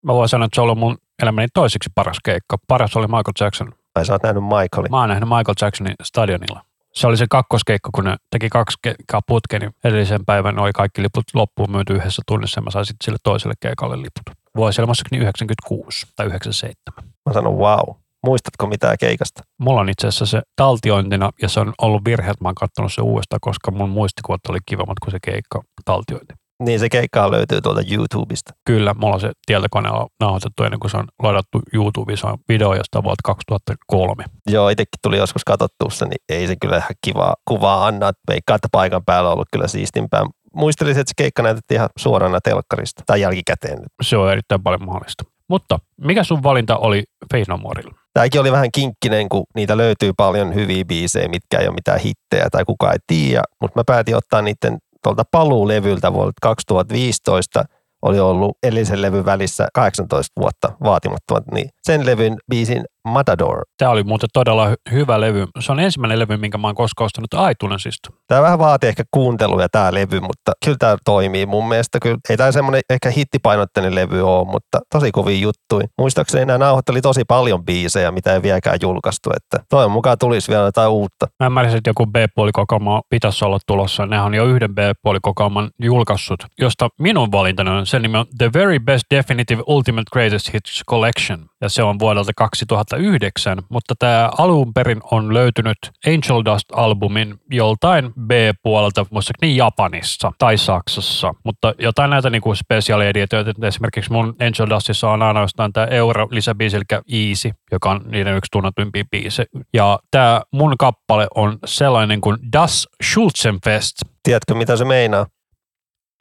[0.04, 2.56] Mä voin sanoa, että se on ollut mun elämäni toiseksi paras keikka.
[2.68, 3.72] Paras oli Michael Jackson.
[3.94, 4.90] Ai sä oot nähnyt Michaelin?
[4.90, 6.67] Mä oon nähnyt Michael Jacksonin stadionilla
[6.98, 11.02] se oli se kakkoskeikka, kun ne teki kaksi keikkaa putkeen, niin edellisen päivän oli kaikki
[11.02, 14.36] liput loppuun myyty yhdessä tunnissa ja mä sain sitten sille toiselle keikalle liput.
[14.56, 17.10] Vuosi muistaakseni 96 tai 97.
[17.26, 17.96] Mä sanon wow.
[18.26, 19.42] Muistatko mitään keikasta?
[19.58, 22.92] Mulla on itse asiassa se taltiointina ja se on ollut virhe, että mä oon katsonut
[22.92, 26.34] se uudestaan, koska mun muistikuvat oli kivammat kuin se keikka taltiointi.
[26.62, 28.52] Niin se keikka löytyy tuolta YouTubesta.
[28.64, 32.18] Kyllä, mulla on se tietokoneella nauhoitettu ennen kuin se on ladattu YouTubeen.
[32.18, 34.24] Se on video josta vuotta 2003.
[34.46, 38.12] Joo, itsekin tuli joskus katsottua se, niin ei se kyllä ihan kivaa kuvaa anna.
[38.30, 40.26] Veikkaa, että paikan päällä on ollut kyllä siistimpää.
[40.54, 43.78] Muistelisin, että se keikka näytettiin ihan suorana telkkarista tai jälkikäteen.
[44.02, 45.24] Se on erittäin paljon mahdollista.
[45.48, 47.94] Mutta mikä sun valinta oli Faith No Morella?
[48.14, 52.50] Tämäkin oli vähän kinkkinen, kun niitä löytyy paljon hyviä biisejä, mitkä ei ole mitään hittejä
[52.50, 53.42] tai kukaan ei tiedä.
[53.60, 57.64] Mutta mä päätin ottaa niiden tuolta paluulevyltä vuodelta 2015
[58.02, 63.62] oli ollut edellisen levyn välissä 18 vuotta vaatimattomat, niin sen levyn biisin Matador.
[63.76, 65.46] Tämä oli muuten todella hy- hyvä levy.
[65.60, 68.10] Se on ensimmäinen levy, minkä mä oon koskaan ostanut iTunesista.
[68.26, 72.00] Tämä vähän vaatii ehkä kuunteluja tämä levy, mutta kyllä tämä toimii mun mielestä.
[72.00, 75.82] Kyllä, ei tämä semmoinen ehkä hittipainotteinen levy ole, mutta tosi kovin juttui.
[75.98, 80.64] Muistaakseni nämä nauhoitteli tosi paljon biisejä, mitä ei vieläkään julkaistu, että toivon mukaan tulisi vielä
[80.64, 81.26] jotain uutta.
[81.40, 84.06] Mä ymmärsin, että joku B-puolikokoelma pitäisi olla tulossa.
[84.06, 88.78] Ne on jo yhden B-puolikokoelman julkaissut, josta minun valintani on, sen nimi on The Very
[88.78, 91.46] Best Definitive Ultimate Greatest Hits Collection.
[91.60, 99.06] Ja se on vuodelta 2009, mutta tämä alun perin on löytynyt Angel Dust-albumin joltain B-puolelta,
[99.10, 101.34] muistaakseni Japanissa tai Saksassa.
[101.44, 106.84] Mutta jotain näitä niinku special editioita, esimerkiksi mun Angel Dustissa on ainoastaan tämä Euro-lisäbiisi, eli
[107.12, 109.42] Easy, joka on niiden yksi tunnetuimpia biisi.
[109.74, 113.96] Ja tämä mun kappale on sellainen kuin Das Schulzenfest.
[114.22, 115.26] Tiedätkö, mitä se meinaa?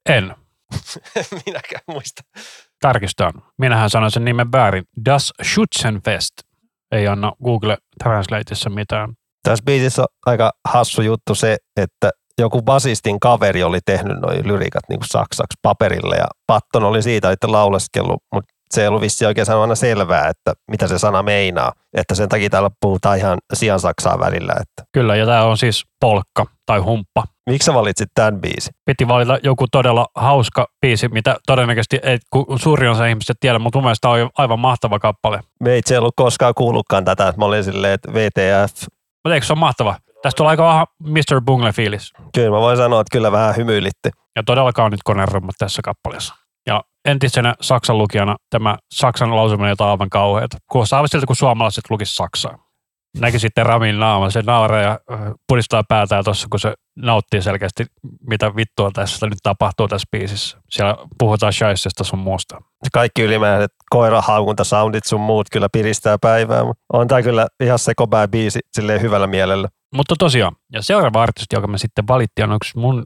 [0.10, 0.36] En.
[1.46, 2.22] Minäkään muista.
[2.82, 3.34] Tarkistan.
[3.58, 4.84] Minähän sanon sen nimen väärin.
[5.06, 6.34] Das Schutzenfest.
[6.92, 9.14] Ei anna Google Translateissa mitään.
[9.44, 12.10] Tässä biisissä on aika hassu juttu se, että
[12.40, 17.32] joku basistin kaveri oli tehnyt noin lyrikat niin kuin saksaksi paperille ja Patton oli siitä
[17.32, 21.24] että lauleskellut, mutta se ei ollut vissi oikein sanoa aina selvää, että mitä se sana
[21.24, 21.72] meinaa.
[21.94, 24.54] Että sen takia täällä puhutaan ihan sian saksaa välillä.
[24.54, 24.90] Että.
[24.94, 27.24] Kyllä, ja tämä on siis polkka tai humppa.
[27.48, 28.74] Miksi sä valitsit tämän biisin?
[28.86, 33.80] Piti valita joku todella hauska biisi, mitä todennäköisesti ei kun suurin osa ihmiset tiedä, mutta
[33.80, 35.40] mun mielestä on aivan mahtava kappale.
[35.64, 37.34] Me itse ollut koskaan kuullutkaan tätä.
[37.38, 38.88] Mä olin silleen, että VTF.
[39.24, 39.96] Mutta eikö se ole mahtava?
[40.22, 41.42] Tästä tulee aika vähän Mr.
[41.42, 42.14] Bungle-fiilis.
[42.34, 44.10] Kyllä mä voin sanoa, että kyllä vähän hymyilitti.
[44.36, 46.36] Ja todella kaunit konerummat tässä kappaleessa.
[46.68, 50.58] Ja entisenä Saksan lukijana tämä Saksan lausuminen on aivan kauheata.
[50.72, 52.67] Kuulostaa aivan siltä, kun suomalaiset lukis Saksaa.
[53.20, 55.00] Näki sitten Ramin naama, se nauraa ja
[55.48, 57.86] pudistaa päätään tuossa, kun se nauttii selkeästi,
[58.30, 60.58] mitä vittua tässä nyt tapahtuu tässä biisissä.
[60.70, 62.62] Siellä puhutaan shaisesta sun muusta.
[62.94, 68.60] Kaikki ylimääräiset koirahaukuntasoundit sun muut kyllä piristää päivää, mutta on tää kyllä ihan sekopää biisi
[68.72, 69.68] silleen hyvällä mielellä.
[69.96, 73.06] Mutta tosiaan, ja seuraava artisti, joka me sitten valittiin, on yksi mun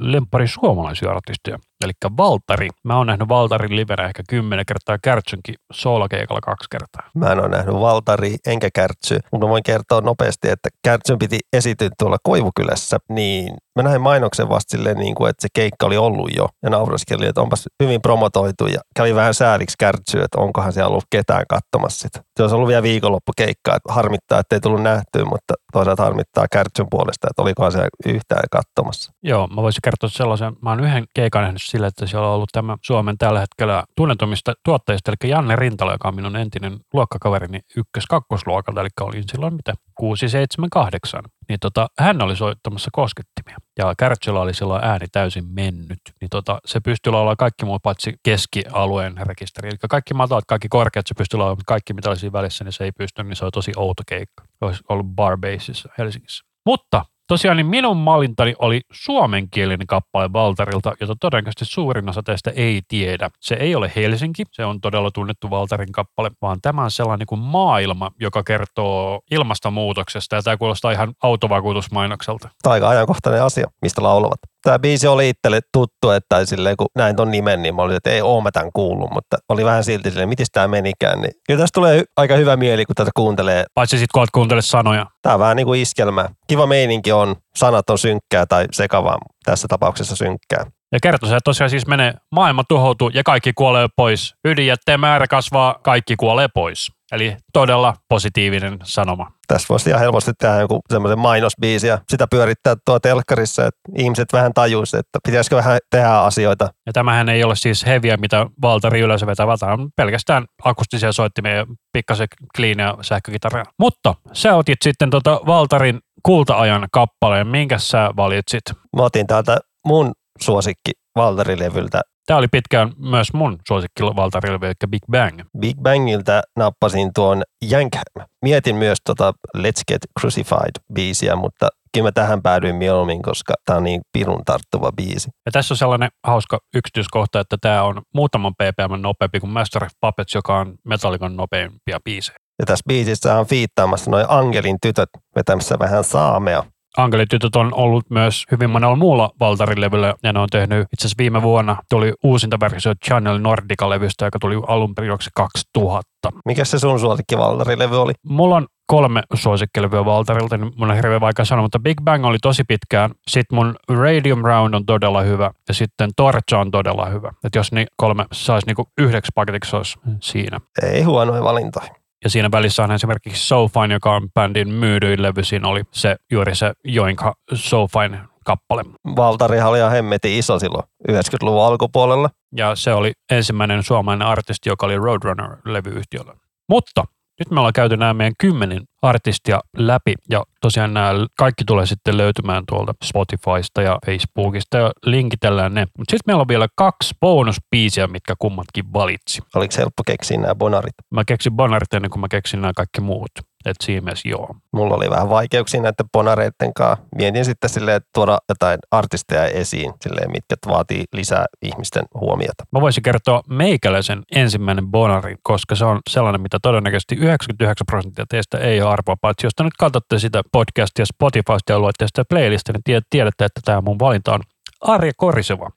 [0.00, 2.68] lempari suomalaisia artisteja, eli Valtari.
[2.84, 7.10] Mä oon nähnyt Valtarin livenä ehkä kymmenen kertaa, Kärtsynkin soolakeikalla kaksi kertaa.
[7.14, 11.88] Mä en ole nähnyt Valtari enkä Kärtsy, mutta voin kertoa nopeasti, että Kärtsyn piti esityä
[11.98, 16.36] tuolla Koivukylässä, niin mä näin mainoksen vasta silleen, niin kuin, että se keikka oli ollut
[16.36, 20.88] jo ja nauraskeli, että onpas hyvin promotoitu ja kävi vähän sääliksi Kärtsy, että onkohan siellä
[20.88, 22.20] ollut ketään katsomassa sitä.
[22.36, 26.86] Se olisi ollut vielä viikonloppukeikka, että harmittaa, että ei tullut nähtyä, mutta toisaalta harmittaa Kärtsyn
[26.90, 29.12] puolesta, että olikohan siellä yhtään katsomassa.
[29.22, 30.56] Joo, mä voisin kertoa sellaisen.
[30.62, 34.54] Mä oon yhden keikan nähnyt sillä, että siellä on ollut tämä Suomen tällä hetkellä tunnetumista
[34.64, 40.28] tuottajista, eli Janne Rintala, joka on minun entinen luokkakaverini ykkös-kakkosluokalta, eli olin silloin mitä, 6,
[40.28, 41.22] 7, 8.
[41.48, 46.00] Niin tota, hän oli soittamassa koskettimia ja Kärtsyllä oli silloin ääni täysin mennyt.
[46.20, 49.68] Niin tota, se pystyi olla kaikki muu paitsi keskialueen rekisteri.
[49.68, 52.84] Eli kaikki matalat, kaikki korkeat se pystyi mutta kaikki mitä oli siinä välissä, niin se
[52.84, 54.44] ei pysty, niin se oli tosi outo keikka.
[54.60, 56.44] Olisi ollut Barbaseissa Helsingissä.
[56.66, 62.82] Mutta Tosiaan niin minun malintani oli suomenkielinen kappale Valtarilta, jota todennäköisesti suurin osa teistä ei
[62.88, 63.30] tiedä.
[63.40, 67.40] Se ei ole Helsinki, se on todella tunnettu Valtarin kappale, vaan tämä on sellainen kuin
[67.40, 72.48] maailma, joka kertoo ilmastonmuutoksesta ja tämä kuulostaa ihan autovakuutusmainokselta.
[72.62, 74.38] Tämä on aika ajankohtainen asia, mistä laulavat.
[74.66, 78.10] Tämä biisi oli itselle tuttu, että silleen, kun näin ton nimen, niin mä olin, että
[78.10, 81.20] ei oo mä tämän kuullut, mutta oli vähän silti silleen, miten tämä menikään.
[81.20, 83.64] Niin kyllä tästä tulee aika hyvä mieli, kun tätä kuuntelee.
[83.74, 85.06] Paitsi sitten kun olet kuuntele sanoja.
[85.22, 86.28] Tämä on vähän niin kuin iskelmä.
[86.46, 90.64] Kiva meininki on, sanat on synkkää tai sekavaa, tässä tapauksessa synkkää.
[90.92, 94.34] Ja kertoo se, että tosiaan siis menee, maailma tuhoutuu ja kaikki kuolee pois.
[94.44, 96.92] Ydinjätteen määrä kasvaa, kaikki kuolee pois.
[97.12, 99.30] Eli todella positiivinen sanoma.
[99.48, 104.32] Tässä voisi ihan helposti tehdä joku semmoisen mainosbiisi ja sitä pyörittää tuo telkkarissa, että ihmiset
[104.32, 106.68] vähän tajuisi, että pitäisikö vähän tehdä asioita.
[106.86, 111.54] Ja tämähän ei ole siis heviä, mitä Valtari yleensä vetää, vaan on pelkästään akustisia soittimia
[111.54, 113.64] ja pikkasen kliinia sähkökitaraa.
[113.78, 117.46] Mutta sä otit sitten tota Valtarin kulta-ajan kappaleen.
[117.46, 118.62] Minkä sä valitsit?
[118.96, 125.02] Mä otin täältä mun suosikki Valtarilevyltä Tämä oli pitkään myös mun suosikki valtarilvi, eli Big
[125.10, 125.40] Bang.
[125.58, 128.26] Big Bangiltä nappasin tuon Yankham.
[128.44, 133.84] Mietin myös tota Let's Get Crucified-biisiä, mutta kyllä mä tähän päädyin mieluummin, koska tämä on
[133.84, 135.30] niin pirun tarttuva biisi.
[135.46, 139.90] Ja tässä on sellainen hauska yksityiskohta, että tämä on muutaman ppm nopeampi kuin Master of
[140.00, 142.36] Puppets, joka on Metallicon nopeimpia biisejä.
[142.58, 146.64] Ja tässä biisissä on fiittaamassa noin Angelin tytöt vetämässä vähän saamea.
[146.96, 151.42] Angelitytöt on ollut myös hyvin monella muulla Valtarin-levyllä, ja ne on tehnyt itse asiassa viime
[151.42, 156.10] vuonna tuli uusinta versio Channel Nordica-levystä, joka tuli alun perin 2000.
[156.44, 158.12] Mikä se sun suosikki Valtarin-levy oli?
[158.28, 162.38] Mulla on kolme suosikkilevyä Valtarilta, niin mun on hirveän vaikea sanoa, mutta Big Bang oli
[162.42, 163.10] tosi pitkään.
[163.28, 167.32] Sitten mun Radium Round on todella hyvä ja sitten Torcha on todella hyvä.
[167.44, 170.60] Että jos niin kolme saisi niinku yhdeksi paketiksi, olisi siinä.
[170.82, 172.05] Ei huonoja valintoja.
[172.26, 175.44] Ja siinä välissä on esimerkiksi So Fine, joka on bändin myydyin levy.
[175.44, 178.84] Siinä oli se, juuri se Joinka So Fine kappale.
[179.16, 182.30] Valtarihan oli ihan hemmetin iso silloin 90-luvun alkupuolella.
[182.56, 186.36] Ja se oli ensimmäinen suomalainen artisti, joka oli Roadrunner-levyyhtiöllä.
[186.68, 187.04] Mutta
[187.38, 192.16] nyt me ollaan käyty nämä meidän kymmenen artistia läpi ja tosiaan nämä kaikki tulee sitten
[192.16, 195.80] löytymään tuolta Spotifysta ja Facebookista ja linkitellään ne.
[195.98, 199.42] Mutta sitten meillä on vielä kaksi bonusbiisiä, mitkä kummatkin valitsi.
[199.54, 200.94] Oliko helppo keksiä nämä bonarit?
[201.10, 203.30] Mä keksin bonarit ennen kuin mä keksin nämä kaikki muut.
[203.66, 204.56] Et siinä mielessä joo.
[204.72, 207.04] Mulla oli vähän vaikeuksia näiden bonareiden kanssa.
[207.16, 212.64] Mietin sitten silleen, että tuoda jotain artisteja esiin, silleen, mitkä vaatii lisää ihmisten huomiota.
[212.72, 218.58] Mä voisin kertoa meikäläisen ensimmäinen bonari, koska se on sellainen, mitä todennäköisesti 99 prosenttia teistä
[218.58, 219.16] ei ole arvoa.
[219.20, 223.60] Paitsi jos te nyt katsotte sitä podcastia Spotifysta ja luette sitä playlistia, niin tiedätte, että
[223.64, 224.40] tämä mun valinta on
[224.80, 225.70] Arja Koriseva.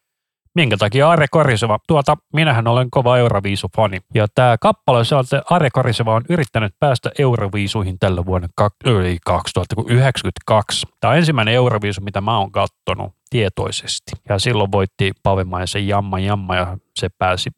[0.55, 1.79] Minkä takia Are Koriseva?
[1.87, 3.99] Tuota, minähän olen kova Euroviisu-fani.
[4.13, 10.87] Ja tämä kappale se on, että Are Koriseva on yrittänyt päästä Euroviisuihin tällä vuonna 2092.
[10.99, 14.11] Tämä on ensimmäinen Euroviisu, mitä mä oon kattonut tietoisesti.
[14.29, 17.49] Ja silloin voitti Pavemaisen Jamma Jamma ja se pääsi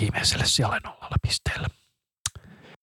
[0.00, 1.66] viimeiselle siellä nollalla pisteellä.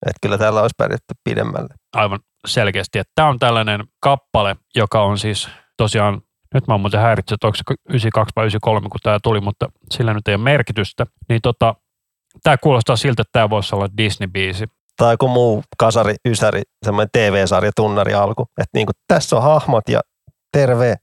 [0.06, 1.74] Että kyllä täällä olisi pärjätty pidemmälle.
[1.94, 3.00] Aivan selkeästi.
[3.00, 6.22] Että tämä on tällainen kappale, joka on siis tosiaan
[6.58, 9.70] nyt mä oon muuten häiritse, että onko se 92 vai 93, kun tämä tuli, mutta
[9.92, 11.06] sillä nyt ei ole merkitystä.
[11.30, 11.76] Niin tota,
[12.44, 14.68] tämä kuulostaa siltä, että tämä voisi olla Disney-biisi.
[14.98, 18.44] Tai joku muu kasari, ysäri, semmoinen TV-sarja, tunnari alku.
[18.44, 20.02] Että niin kuin, tässä on hahmot ja
[20.52, 20.96] terve.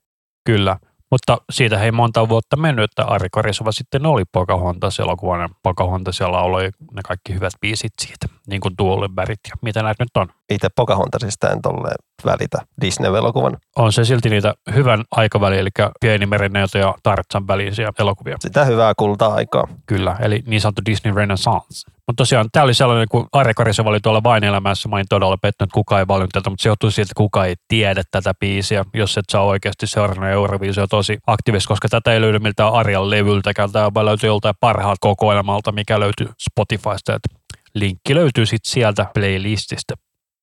[0.45, 0.77] Kyllä.
[1.11, 5.51] Mutta siitä ei monta vuotta mennyt, että Ari Korisova sitten oli Pocahontas elokuvan.
[5.63, 10.17] Pocahontas ja lauloi ne kaikki hyvät biisit siitä, niin kuin Tuulenbergit ja mitä näitä nyt
[10.17, 10.29] on.
[10.51, 13.57] Itse Pocahontasista en tolleen välitä Disney-elokuvan.
[13.77, 15.71] On se silti niitä hyvän aikaväli, eli
[16.01, 18.37] Pieni merenneito ja Tartsan välisiä elokuvia.
[18.41, 19.69] Sitä hyvää kulta-aikaa.
[19.87, 21.91] Kyllä, eli niin sanottu Disney Renaissance.
[22.07, 25.37] Mutta tosiaan tämä oli sellainen, kun Arja Kariseva oli tuolla vain elämässä, mä olin todella
[25.37, 28.35] pettynyt, että kukaan ei valinnut tätä, mutta se johtuu siitä, että kukaan ei tiedä tätä
[28.41, 33.11] biisiä, jos et saa oikeasti seurannut Euroviisua tosi aktiivisesti, koska tätä ei löydy miltään Arjan
[33.11, 37.29] levyltäkään, tämä löytyy joltain parhaat kokoelmalta, mikä löytyy Spotifysta, että
[37.75, 39.95] linkki löytyy sitten sieltä playlististä.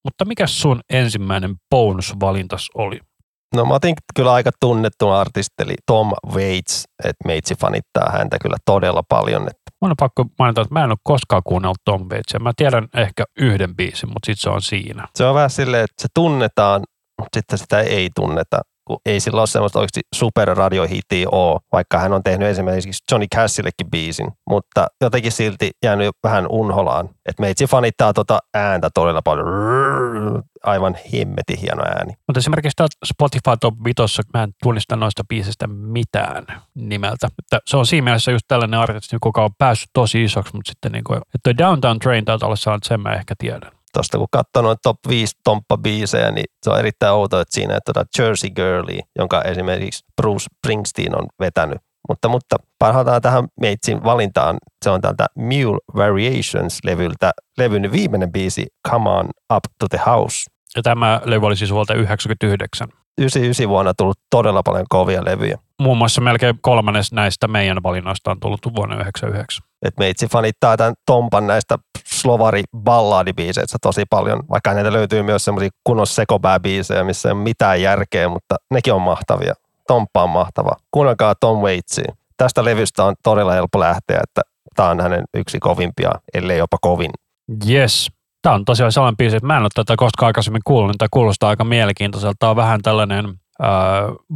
[0.04, 3.00] Mutta mikä sun ensimmäinen bonus-valintas oli?
[3.56, 9.04] No mä otin kyllä aika tunnettu artisteli Tom Waits, että meitsi fanittaa häntä kyllä todella
[9.10, 9.42] paljon.
[9.42, 12.40] Että Mun on pakko mainita, että mä en ole koskaan kuunnellut Tom Waitsia.
[12.40, 15.08] Mä tiedän ehkä yhden biisin, mutta sitten se on siinä.
[15.16, 16.82] Se on vähän silleen, että se tunnetaan,
[17.20, 22.14] mutta sitten sitä ei tunneta kun ei sillä ole semmoista oikeasti superradiohitiä ole, vaikka hän
[22.14, 27.10] on tehnyt esimerkiksi Johnny Cashillekin biisin, mutta jotenkin silti jäänyt vähän unholaan.
[27.26, 29.48] Että meitsi fanittaa tota ääntä todella paljon.
[30.64, 32.14] Aivan himmetin hieno ääni.
[32.28, 37.28] Mutta esimerkiksi täältä Spotify Top 5, mä en tunnista noista biisistä mitään nimeltä.
[37.40, 40.92] Että se on siinä mielessä just tällainen artisti, joka on päässyt tosi isoksi, mutta sitten
[40.92, 44.28] niin kuin, että Downtown Train taitaa olla sellainen, että sen mä ehkä tiedän tuosta kun
[44.32, 48.50] katsoo noin top 5 tomppa-biisejä, niin se on erittäin outo, että siinä että tuota Jersey
[48.50, 51.78] Girlie, jonka esimerkiksi Bruce Springsteen on vetänyt.
[52.10, 59.10] Mutta, mutta parhailtaan tähän meitsin valintaan, se on tältä Mule Variations-levyltä levyn viimeinen biisi Come
[59.10, 60.52] On Up to the House.
[60.76, 62.88] Ja tämä levy oli siis vuolta 99.
[63.18, 65.57] 99 vuonna tullut todella paljon kovia levyjä.
[65.80, 69.68] Muun muassa melkein kolmannes näistä meidän valinnoista on tullut vuonna 1999.
[69.82, 75.70] Et meitsi fanittaa tämän Tompan näistä slovari balladibiiseistä tosi paljon, vaikka näitä löytyy myös semmoisia
[75.84, 79.53] kunnon sekopääbiisejä, missä ei ole mitään järkeä, mutta nekin on mahtavia.
[79.88, 80.72] Tomppa on mahtava.
[80.91, 82.16] Kuunnelkaa Tom Waitsia.
[82.38, 84.41] Tästä levystä on todella helppo lähteä, että
[84.76, 87.12] tämä on hänen yksi kovimpia, ellei jopa kovin.
[87.70, 88.12] Yes.
[88.42, 91.50] Tämä on tosiaan sellainen biisi, että mä en ole tätä koskaan aikaisemmin kuullut, tämä kuulostaa
[91.50, 92.36] aika mielenkiintoiselta.
[92.39, 93.70] Tämä on vähän tällainen äh,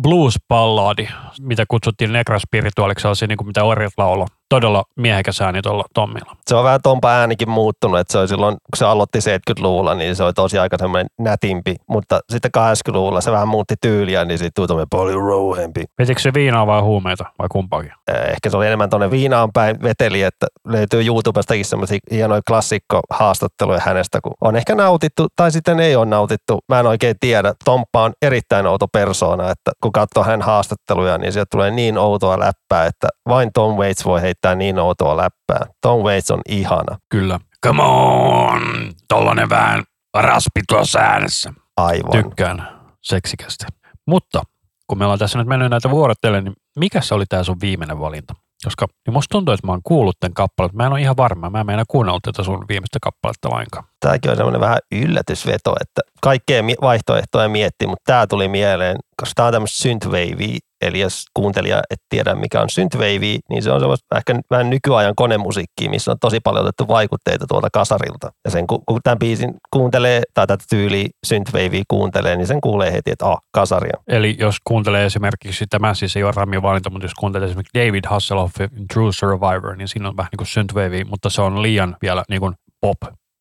[0.01, 1.08] blues-balladi,
[1.39, 6.36] mitä kutsuttiin negraspirituaaliksi, niin kuin mitä orjat laulo todella miehekäs ääni tuolla Tommilla.
[6.48, 10.16] Se on vähän Tompa äänikin muuttunut, että se oli silloin, kun se aloitti 70-luvulla, niin
[10.16, 14.68] se oli tosi aika semmoinen nätimpi, mutta sitten 80-luvulla se vähän muutti tyyliä, niin sitten
[14.68, 15.84] tuli paljon rouhempi.
[16.00, 17.91] Vetikö se viinaa vai huumeita vai kumpaakin?
[18.08, 24.20] Ehkä se oli enemmän tuonne viinaan päin veteli, että löytyy YouTubestakin semmoisia hienoja klassikko-haastatteluja hänestä,
[24.22, 26.60] kun on ehkä nautittu tai sitten ei ole nautittu.
[26.70, 27.54] Mä en oikein tiedä.
[27.66, 32.39] Tomppa on erittäin outo persoona, että kun katsoo hänen haastatteluja, niin sieltä tulee niin outoa
[32.39, 35.66] läppää, että vain Tom Waits voi heittää niin outoa läppää.
[35.82, 36.98] Tom Waits on ihana.
[37.10, 37.40] Kyllä.
[37.66, 38.62] Come on!
[39.08, 39.84] Tollanen vähän
[40.18, 41.54] raspi tuossa äänessä.
[41.78, 42.12] Aivan.
[42.12, 42.68] Tykkään
[43.02, 43.66] seksikästä.
[44.08, 44.42] Mutta
[44.88, 48.00] kun me ollaan tässä nyt mennyt näitä vuorottelemaan, niin mikä se oli tämä sun viimeinen
[48.00, 48.34] valinta?
[48.64, 51.50] Koska niin musta tuntuu, että mä oon kuullut tämän kappaleen, mä en ole ihan varma.
[51.50, 53.86] Mä en meinaa kuunnella tätä sun viimeistä kappaletta lainkaan.
[54.00, 59.48] Tämäkin on semmoinen vähän yllätysveto, että kaikkea vaihtoehtoja mietti, mutta tämä tuli mieleen, koska tämä
[59.48, 60.58] on tämmöistä synthwavea,
[60.88, 65.14] Eli jos kuuntelija et tiedä, mikä on synthwave, niin se on semmoista ehkä vähän nykyajan
[65.16, 68.32] konemusiikkia, missä on tosi paljon otettu vaikutteita tuolta kasarilta.
[68.46, 73.12] Ja sen, kun, tämän biisin kuuntelee, tai tätä tyyliä synthwave kuuntelee, niin sen kuulee heti,
[73.12, 73.98] että ah, kasaria.
[74.08, 78.04] Eli jos kuuntelee esimerkiksi, tämä siis ei ole Ramin valinta, mutta jos kuuntelee esimerkiksi David
[78.08, 82.24] Hasselhoffin True Survivor, niin siinä on vähän niin kuin synthwave, mutta se on liian vielä
[82.30, 82.98] niin kuin pop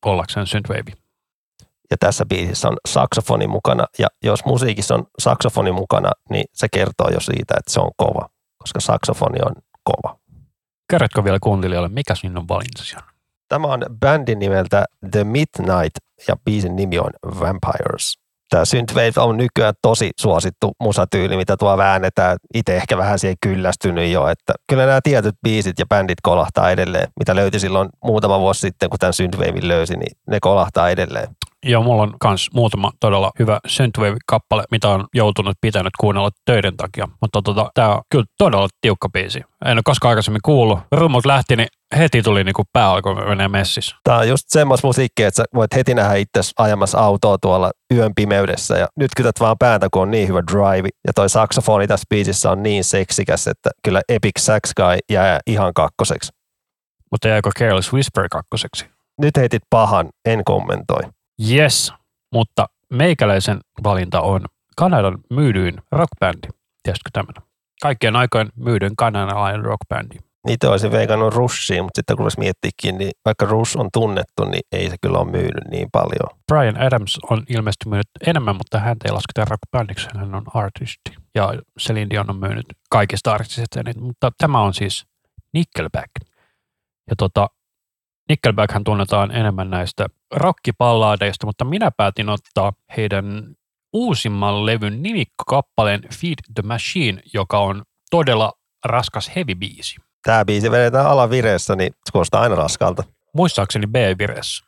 [0.07, 1.04] ollakseen synthwave.
[1.91, 7.09] Ja tässä biisissä on saksofoni mukana, ja jos musiikissa on saksofoni mukana, niin se kertoo
[7.09, 8.29] jo siitä, että se on kova,
[8.59, 9.53] koska saksofoni on
[9.85, 10.19] kova.
[10.91, 13.03] Kerrotko vielä kuuntelijoille, mikä sinun valintasi on?
[13.49, 15.97] Tämä on bändin nimeltä The Midnight,
[16.29, 17.11] ja biisin nimi on
[17.41, 18.25] Vampires
[18.55, 22.37] tämä synthwave on nykyään tosi suosittu musatyyli, mitä tuo väännetään.
[22.55, 27.09] Itse ehkä vähän siihen kyllästynyt jo, että kyllä nämä tietyt biisit ja bändit kolahtaa edelleen,
[27.19, 31.29] mitä löyti silloin muutama vuosi sitten, kun tämän synthwavein löysi, niin ne kolahtaa edelleen.
[31.65, 37.09] Ja mulla on myös muutama todella hyvä Synthwave-kappale, mitä on joutunut pitänyt kuunnella töiden takia.
[37.21, 39.43] Mutta tota, tämä on kyllä todella tiukka biisi.
[39.65, 40.79] En ole koskaan aikaisemmin kuullut.
[40.93, 43.97] Rummut lähti, niin heti tuli niinku pää alkoi menee messissä.
[44.05, 48.13] Tämä on just semmoista musiikkia, että sä voit heti nähdä itse ajamassa autoa tuolla yön
[48.17, 50.89] pimeydessä ja nyt kytät vaan päätä, kun on niin hyvä drive.
[51.07, 55.75] Ja toi saksofoni tässä biisissä on niin seksikäs, että kyllä Epic Sax Guy jää ihan
[55.75, 56.33] kakkoseksi.
[57.11, 58.87] Mutta jääkö Careless Whisper kakkoseksi?
[59.21, 61.03] Nyt heitit pahan, en kommentoi.
[61.51, 61.93] Yes,
[62.33, 64.41] mutta meikäläisen valinta on
[64.77, 66.49] Kanadan myydyin rockbändi.
[66.83, 67.43] Tiesitkö tämmöinen?
[67.83, 70.17] Kaikkien aikojen myydyin kanadalainen rockbändi.
[70.47, 74.61] Niitä olisi veikannut Rushiin, mutta sitten kun olisi miettiäkin, niin vaikka Rush on tunnettu, niin
[74.73, 76.41] ei se kyllä ole myynyt niin paljon.
[76.53, 81.11] Brian Adams on ilmeisesti myynyt enemmän, mutta hän ei lasketa rockbändiksi, hän on artisti.
[81.35, 85.05] Ja Celine Dion on myynyt kaikista artistista mutta tämä on siis
[85.55, 86.11] Nickelback.
[87.11, 87.49] Ja tota,
[88.29, 90.07] Nickelbackhän tunnetaan enemmän näistä
[90.37, 93.55] rockipallaadeista, mutta minä päätin ottaa heidän
[93.93, 98.53] uusimman levyn nimikkokappaleen Feed the Machine, joka on todella
[98.85, 100.01] raskas heavy-biisi.
[100.23, 103.03] Tämä biisi vedetään alavireessä, niin se kuulostaa aina raskalta.
[103.35, 104.65] Muistaakseni B-vireessä.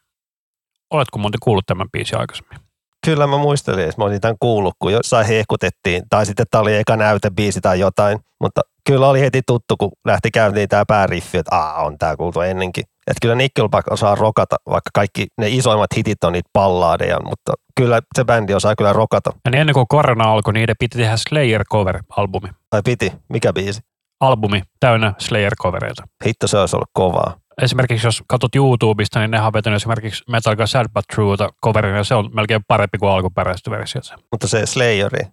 [0.91, 2.59] Oletko muuten kuullut tämän biisin aikaisemmin?
[3.07, 6.77] Kyllä mä muistelin, että mä olin tämän kuullut, kun jossain hehkutettiin, tai sitten tämä oli
[6.77, 11.57] eka näytebiisi tai jotain, mutta kyllä oli heti tuttu, kun lähti käyntiin tämä pääriffi, että
[11.57, 12.85] Aa, on tämä kuultu ennenkin.
[13.07, 18.01] Että kyllä Nickelback osaa rokata, vaikka kaikki ne isoimmat hitit on niitä pallaadeja, mutta kyllä
[18.15, 19.31] se bändi osaa kyllä rokata.
[19.45, 22.49] Ja niin ennen kuin korona alkoi, niin niiden piti tehdä Slayer cover-albumi.
[22.71, 23.13] Tai piti?
[23.29, 23.81] Mikä biisi?
[24.21, 26.03] Albumi täynnä Slayer-covereita.
[26.27, 27.37] Hitto, se olisi ollut kovaa.
[27.63, 32.05] Esimerkiksi jos katsot YouTubesta, niin ne on vetänyt esimerkiksi Metallica Sad But True'ta coverina, ja
[32.05, 34.19] se on melkein parempi kuin alkuperäisestä versiosta.
[34.33, 35.25] Mutta se Slayeri,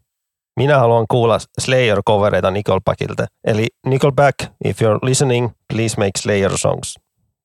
[0.60, 3.26] minä haluan kuulla Slayer-covereita Nickelbackilta.
[3.46, 7.00] Eli Nickelback, if you're listening, please make Slayer songs.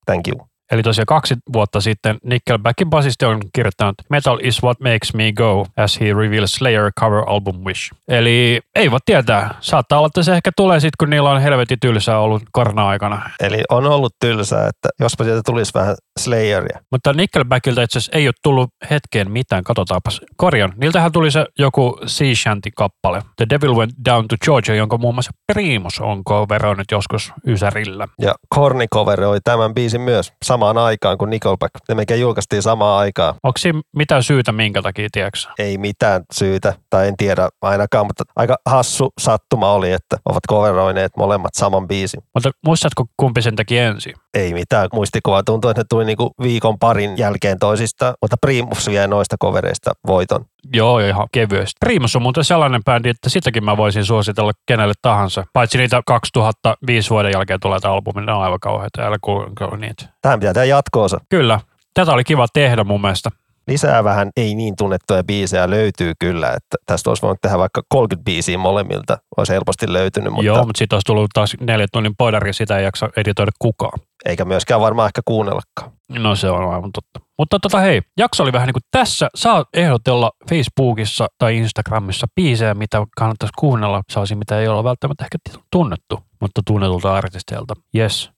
[0.09, 0.49] Thank you.
[0.73, 5.67] Eli tosiaan kaksi vuotta sitten Nickelbackin basisti on kirjoittanut Metal is what makes me go
[5.77, 7.93] as he reveals Slayer cover album Wish.
[8.09, 9.55] Eli ei voi tietää.
[9.61, 13.31] Saattaa olla, että se ehkä tulee sitten, kun niillä on helvetin tylsää ollut korona-aikana.
[13.41, 16.81] Eli on ollut tylsää, että jospa sieltä tulisi vähän Slayeria.
[16.91, 19.65] Mutta Nickelbackilta itse asiassa ei ole tullut hetkeen mitään.
[19.65, 20.21] Katsotaanpas.
[20.37, 20.73] Korjan.
[20.77, 23.23] Niiltähän tuli se joku Sea Shanty-kappale.
[23.37, 28.09] The Devil Went Down to Georgia, jonka muun muassa Primus on coveroinut joskus Ysärillä.
[28.23, 31.75] Ja Korni coveroi tämän biisin myös samaan aikaan kuin Nickelback.
[31.89, 33.35] Ne mekin julkaistiin samaan aikaan.
[33.43, 35.39] Onko siinä mitään syytä, minkä takia, tiedätkö?
[35.59, 41.13] Ei mitään syytä, tai en tiedä ainakaan, mutta aika hassu sattuma oli, että ovat coveroineet
[41.17, 42.23] molemmat saman biisin.
[42.35, 44.15] Mutta muistatko, kumpi sen teki ensin?
[44.35, 45.43] Ei mitään muistikuva.
[45.43, 50.45] Tuntuu, että ne tuli niinku viikon parin jälkeen toisista, mutta Primus vie noista kovereista voiton.
[50.73, 51.77] Joo, ihan kevyesti.
[51.81, 55.45] Primus on muuten sellainen bändi, että sitäkin mä voisin suositella kenelle tahansa.
[55.53, 60.05] Paitsi niitä 2005 vuoden jälkeen tulee albumi, ne on aivan kauheita, älä kuunnella niitä.
[60.23, 61.21] Tähän pitää tehdä jatkoosa.
[61.29, 61.61] Kyllä.
[61.95, 63.31] Tätä oli kiva tehdä mun mielestä.
[63.69, 68.25] Lisää vähän ei niin tunnettuja biisejä löytyy kyllä, että tästä olisi voinut tehdä vaikka 30
[68.25, 70.33] biisiä molemmilta, olisi helposti löytynyt.
[70.33, 70.47] Mutta...
[70.47, 73.99] Joo, mutta sitten olisi tullut taas neljä tunnin podari sitä ei jaksa editoida kukaan.
[74.25, 75.91] Eikä myöskään varmaan ehkä kuunnellakaan.
[76.09, 77.28] No se on aivan totta.
[77.39, 79.29] Mutta tota hei, jakso oli vähän niin kuin tässä.
[79.35, 84.03] Saa ehdotella Facebookissa tai Instagramissa biisejä, mitä kannattaisi kuunnella.
[84.11, 85.39] Saisi, mitä ei ole välttämättä ehkä
[85.73, 87.75] tunnettu, mutta tunnetulta artisteilta.
[87.97, 88.31] Yes.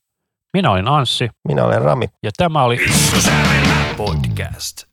[0.53, 1.29] Minä olin Anssi.
[1.47, 2.07] Minä olen Rami.
[2.23, 2.77] Ja tämä oli
[3.97, 4.90] Podcast.